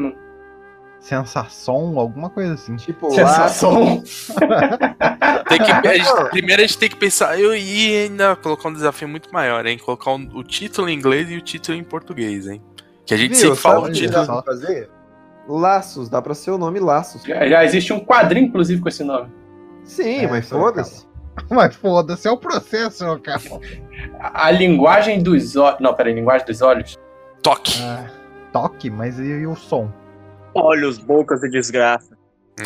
[1.03, 2.77] Sensação, alguma coisa assim.
[2.77, 4.03] Tipo, Sensação.
[5.49, 7.39] Tem que, a gente- primeiro a gente tem que pensar.
[7.39, 9.77] Eu ia ainda colocar um desafio muito maior, hein?
[9.79, 12.63] Colocar um- o título em inglês e o título em português, hein?
[13.05, 14.25] Que a gente Viu, sempre fala o título.
[14.27, 14.89] dá pra fazer?
[15.49, 17.23] Laços, dá pra ser o nome Laços.
[17.25, 19.29] Já, já existe um quadrinho, inclusive, com esse nome.
[19.85, 21.05] Sim, É, mas foda-se.
[21.51, 23.43] Mas foda-se, é o processo, Sorocaba.
[24.21, 25.81] A, a linguagem dos olhos.
[25.81, 26.99] Não, peraí, linguagem dos olhos.
[27.43, 27.81] Toque.
[27.83, 28.05] Ah,
[28.53, 29.91] toque, mas e, e o som?
[30.55, 32.13] Olhos, bocas e desgraça.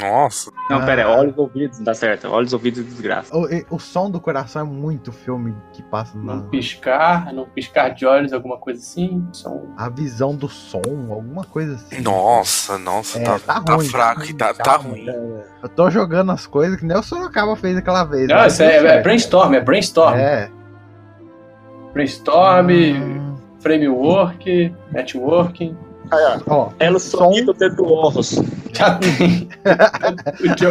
[0.00, 0.50] Nossa.
[0.68, 2.28] Não, pera, é olhos, ouvidos, dá certo.
[2.28, 3.34] Olhos, ouvidos e desgraça.
[3.34, 6.34] O, o som do coração é muito filme que passa na.
[6.36, 9.24] Não piscar, não piscar de olhos, alguma coisa assim.
[9.32, 9.72] Som.
[9.76, 12.00] A visão do som, alguma coisa assim.
[12.02, 15.40] Nossa, nossa, É, tá, tá tá ruim, fraco, tá tá, ruim, tá tá ruim.
[15.62, 18.26] Eu tô jogando as coisas que nem o Sorocaba fez aquela vez.
[18.26, 20.16] Não, mas isso é, é brainstorm, é brainstorm.
[20.18, 20.50] É.
[21.92, 23.36] Brainstorm, Hum.
[23.60, 25.76] framework, networking.
[26.46, 28.40] Ó, Elo som, sonido dentro do Horus.
[28.72, 29.48] Já tem.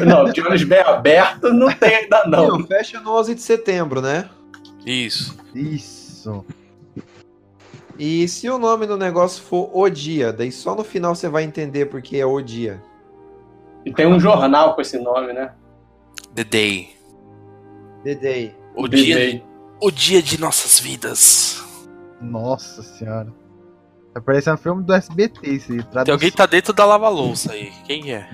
[0.05, 2.59] Não, de olhos bem abertos não tem ainda não.
[2.59, 4.29] Não, fecha no 11 de setembro, né?
[4.85, 5.35] Isso.
[5.53, 6.45] isso.
[7.97, 11.43] E se o nome do negócio for O Dia, daí só no final você vai
[11.43, 12.81] entender porque é O Dia.
[13.85, 15.51] E tem um jornal com esse nome, né?
[16.33, 16.89] The Day.
[18.03, 18.55] The Day.
[18.75, 19.43] O The dia, Day.
[19.81, 21.63] o dia de nossas vidas.
[22.19, 23.31] Nossa senhora.
[24.15, 25.83] Tá parecendo um filme do SBT isso aí.
[26.05, 27.69] Tem alguém que tá dentro da lava-louça aí.
[27.83, 28.25] Quem é?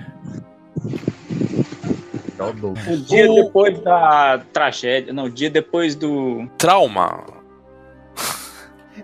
[2.38, 2.72] Tá o.
[2.88, 5.12] Um dia O- depois da tragédia.
[5.12, 6.46] Não, dia depois do.
[6.56, 7.24] Trauma.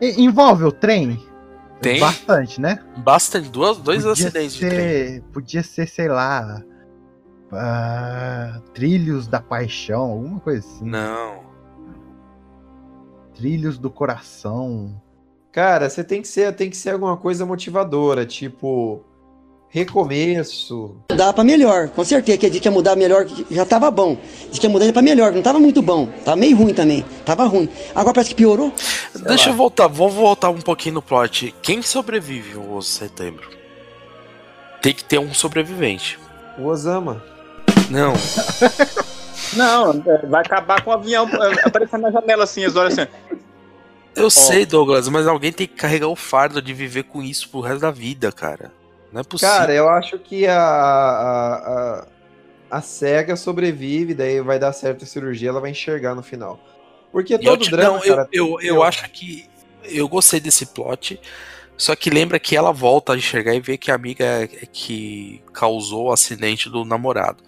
[0.01, 1.21] E- Envolve o trem?
[1.81, 1.99] Tem.
[1.99, 2.79] Bastante, né?
[2.99, 3.49] Bastante.
[3.51, 4.79] Duas, dois Podia acidentes de trem.
[4.79, 6.63] ser, Podia ser, sei lá.
[7.53, 10.85] ah, trilhos da paixão, alguma coisa assim.
[10.85, 11.41] Não.
[13.35, 15.01] Trilhos do coração.
[15.53, 19.05] Cara, você tem que ser, tem que ser alguma coisa motivadora, tipo
[19.71, 20.97] recomeço.
[21.11, 22.39] Mudar pra melhor, com certeza.
[22.39, 24.17] Que a gente ia mudar melhor, que já tava bom.
[24.51, 26.07] Diz que ia mudar pra melhor, que não tava muito bom.
[26.25, 27.05] Tava meio ruim também.
[27.25, 27.69] Tava ruim.
[27.95, 28.73] Agora parece que piorou.
[29.27, 31.55] Deixa eu voltar, vou voltar um pouquinho no plot.
[31.63, 33.51] Quem sobrevive ao 11 de setembro?
[34.81, 36.19] Tem que ter um sobrevivente.
[36.59, 37.23] O Osama.
[37.91, 38.13] Não.
[39.57, 41.27] Não, vai acabar com o avião
[41.65, 43.09] aparecendo na janela assim, as horas assim.
[44.19, 47.61] Eu sei, Douglas, mas alguém tem que carregar o fardo de viver com isso pro
[47.61, 48.73] resto da vida, cara.
[49.13, 49.51] Não é possível.
[49.51, 52.07] Cara, eu acho que a, a, a,
[52.71, 56.61] a cega sobrevive, daí vai dar certo a cirurgia, ela vai enxergar no final.
[57.13, 59.49] Porque eu todo te- drama, não, eu, cara, eu, eu acho que.
[59.85, 61.21] Eu gostei desse plot.
[61.77, 65.41] Só que lembra que ela volta a enxergar e vê que a amiga é que
[65.53, 67.43] causou o acidente do namorado.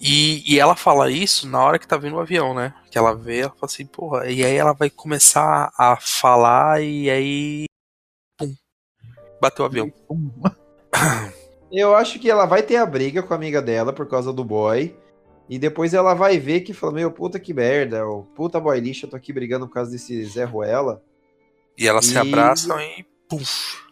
[0.00, 2.74] E, e ela fala isso na hora que tá vindo o avião, né?
[2.90, 4.26] Que ela vê, ela fala assim, porra.
[4.28, 7.64] E aí ela vai começar a falar e aí.
[8.38, 8.54] Pum.
[9.40, 9.92] Bateu o avião.
[11.72, 14.44] Eu acho que ela vai ter a briga com a amiga dela por causa do
[14.44, 14.96] boy.
[15.48, 19.06] E depois ela vai ver que fala, meu, puta que merda, o puta boy lixo,
[19.06, 21.02] eu tô aqui brigando por causa desse Zé Ruela.
[21.78, 23.04] E elas se E- abraçam e.
[23.28, 23.84] Puf.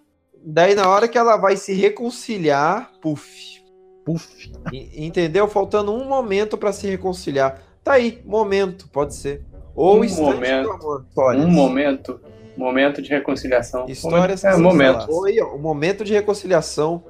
[0.47, 3.63] Daí na hora que ela vai se reconciliar, puf.
[4.05, 4.53] Puf.
[4.73, 5.49] E- Entendeu?
[5.49, 7.61] Faltando um momento pra se reconciliar.
[7.83, 9.43] Tá aí, momento, pode ser.
[9.75, 10.65] Ou Um momento.
[10.65, 11.05] do Amor.
[11.37, 12.21] Um momento.
[12.57, 13.87] Momento de reconciliação.
[13.89, 15.07] Histórias É, momento.
[15.11, 17.03] Oi, ó, o momento de reconciliação.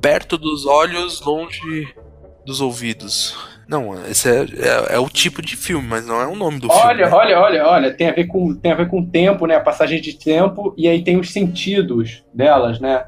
[0.00, 1.88] Perto dos olhos, longe
[2.44, 3.36] dos ouvidos.
[3.66, 6.70] Não, esse é, é, é o tipo de filme, mas não é o nome do
[6.70, 7.12] Olha, filme.
[7.20, 9.56] olha, olha, olha, tem a ver com tem a ver com o tempo, né?
[9.56, 13.04] A passagem de tempo e aí tem os sentidos delas, né?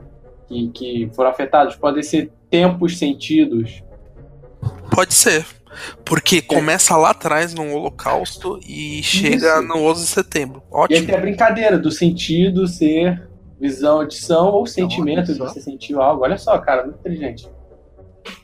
[0.49, 1.77] Que, que foram afetados.
[1.77, 3.83] Podem ser tempos sentidos.
[4.91, 5.47] Pode ser.
[6.05, 9.63] Porque começa lá atrás no Holocausto e chega Isso.
[9.63, 10.63] no 11 de setembro.
[10.65, 11.07] E aí Ótimo.
[11.07, 13.29] tem a brincadeira do sentido ser
[13.61, 16.25] visão, audição ou sentimento de você sentiu algo.
[16.25, 17.49] Olha só, cara, muito inteligente.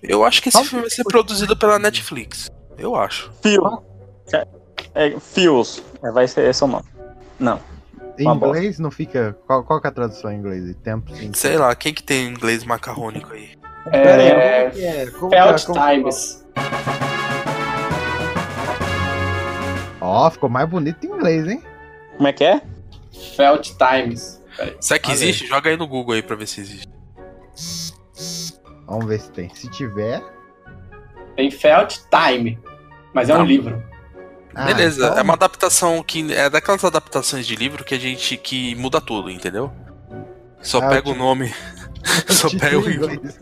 [0.03, 2.51] Eu acho que esse filme vai ser produzido pela Netflix.
[2.79, 3.33] Eu acho.
[3.43, 3.83] Fio.
[4.95, 5.83] É, fios.
[6.03, 6.85] É, vai ser esse o nome.
[7.39, 7.61] Não.
[8.19, 8.59] Em Uma bosta.
[8.59, 9.37] inglês não fica.
[9.47, 10.75] Qual, qual que é a tradução em inglês?
[10.83, 11.11] Tempo.
[11.35, 13.51] Sei lá, quem que tem inglês macarrônico aí?
[13.93, 15.07] É, como que é?
[15.11, 15.43] Como que é?
[15.45, 15.95] Felt é?
[15.95, 16.45] Times.
[20.01, 21.63] Ó, ficou mais bonito em inglês, hein?
[22.17, 22.61] Como é que é?
[23.37, 24.43] Felt Times.
[24.81, 25.47] Será que existe?
[25.47, 26.89] Joga aí no Google aí pra ver se existe.
[28.87, 29.49] Vamos ver se tem.
[29.55, 30.23] Se tiver.
[31.37, 32.59] Tem Felt Time.
[33.13, 33.83] Mas é um livro.
[34.55, 36.33] Ah, Beleza, então- é uma adaptação que.
[36.33, 38.37] É daquelas adaptações de livro que a gente.
[38.37, 39.73] que muda tudo, entendeu?
[40.61, 41.53] Só Ah, pega o nome.
[42.29, 42.91] Só pega o.
[42.91, 43.21] inglês.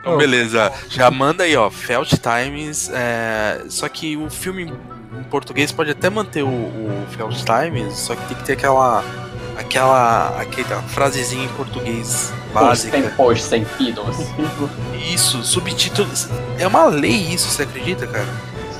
[0.00, 1.70] Então, beleza, já manda aí, ó.
[1.70, 2.90] Felt Times.
[2.92, 4.72] é, Só que o filme
[5.18, 9.04] em português pode até manter o, o Felt Times, só que tem que ter aquela.
[9.58, 10.40] aquela.
[10.40, 12.98] aquela frasezinha em português Os básica.
[13.00, 14.16] tempos sentidos.
[15.12, 16.28] Isso, subtítulos.
[16.58, 18.26] É uma lei isso, você acredita, cara?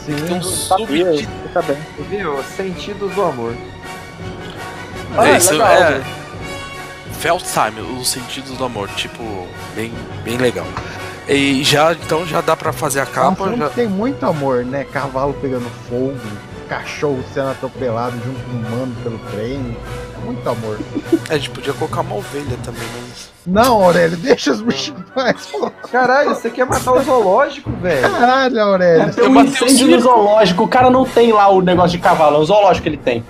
[0.05, 0.17] Sim.
[0.17, 1.49] Tem um Sabia, subtítulo.
[1.53, 1.77] tá bem.
[2.09, 2.43] Viu?
[2.57, 3.55] Sentidos do amor.
[5.17, 6.03] Ah, É, isso legal, é.
[7.17, 7.21] Né?
[7.21, 9.23] Felt Time, os sentidos do amor, tipo,
[9.75, 9.93] bem,
[10.25, 10.67] bem legal.
[11.29, 13.57] E já, então já dá pra fazer a É um capa.
[13.57, 14.85] já- tem muito amor, né?
[14.85, 16.15] Cavalo pegando fogo,
[16.69, 19.77] cachorro sendo atropelado junto com um humano pelo trem.
[20.21, 20.79] É muito amor.
[21.29, 23.31] É, a gente podia colocar uma ovelha também, mas.
[23.45, 25.69] Não, Aurélio, deixa os paz, pô.
[25.91, 28.09] Caralho, você quer matar o zoológico, velho?
[28.09, 29.13] Caralho, Aurélio.
[29.13, 30.63] Tem um incêndio no zoológico.
[30.65, 32.37] O cara não tem lá o negócio de cavalo.
[32.37, 33.25] É o zoológico que ele tem.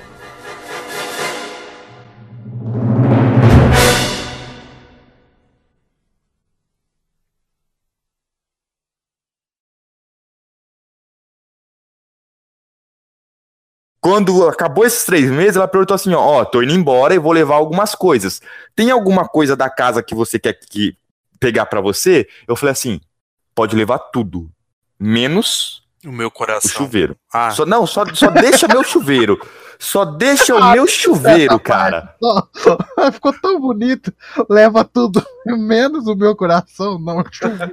[14.07, 17.33] Quando acabou esses três meses, ela perguntou assim: ó, ó, tô indo embora e vou
[17.33, 18.41] levar algumas coisas.
[18.73, 20.97] Tem alguma coisa da casa que você quer que
[21.41, 22.29] pegar pra você?
[22.47, 23.01] Eu falei assim:
[23.53, 24.49] pode levar tudo,
[24.97, 26.71] menos O meu o coração.
[26.71, 27.17] chuveiro.
[27.33, 29.39] Ah, Só, não, só, só deixa meu chuveiro.
[29.79, 32.15] Só deixa o meu chuveiro, cara.
[33.13, 34.11] Ficou tão bonito.
[34.49, 36.99] Leva tudo, menos o meu coração.
[36.99, 37.71] Não, chuva.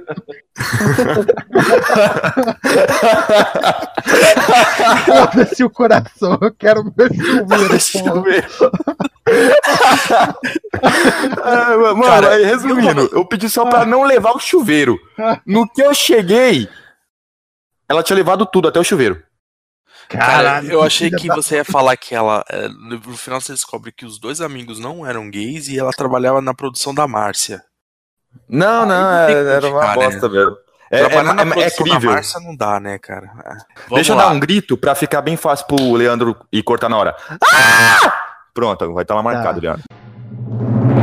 [5.06, 6.38] Foda-se o coração.
[6.40, 7.80] Eu quero o meu chuveiro.
[7.80, 8.46] Chuveiro.
[11.42, 14.98] Ah, mano, Cara, aí, resumindo, eu pedi só pra não levar o chuveiro.
[15.46, 16.68] No que eu cheguei,
[17.88, 19.22] ela tinha levado tudo, até o chuveiro.
[20.08, 22.44] cara, eu achei que da- você ia falar que ela.
[22.50, 26.40] é, No final você descobre que os dois amigos não eram gays e ela trabalhava
[26.40, 27.62] na produção da Márcia.
[28.48, 29.94] Não, não, é- era uma né?
[29.94, 30.56] bosta mesmo.
[30.90, 32.10] É, Trabalhar é- na é- é crível.
[32.12, 33.26] Márcia não dá, né, cara?
[33.26, 33.48] É.
[33.88, 34.24] Vamos Deixa eu lá.
[34.26, 37.16] dar um grito pra ficar bem fácil pro Leandro ir cortar na hora.
[37.42, 38.22] Ah!
[38.52, 39.66] Pronto, vai estar lá marcado, Tá.
[39.66, 40.93] Leandro.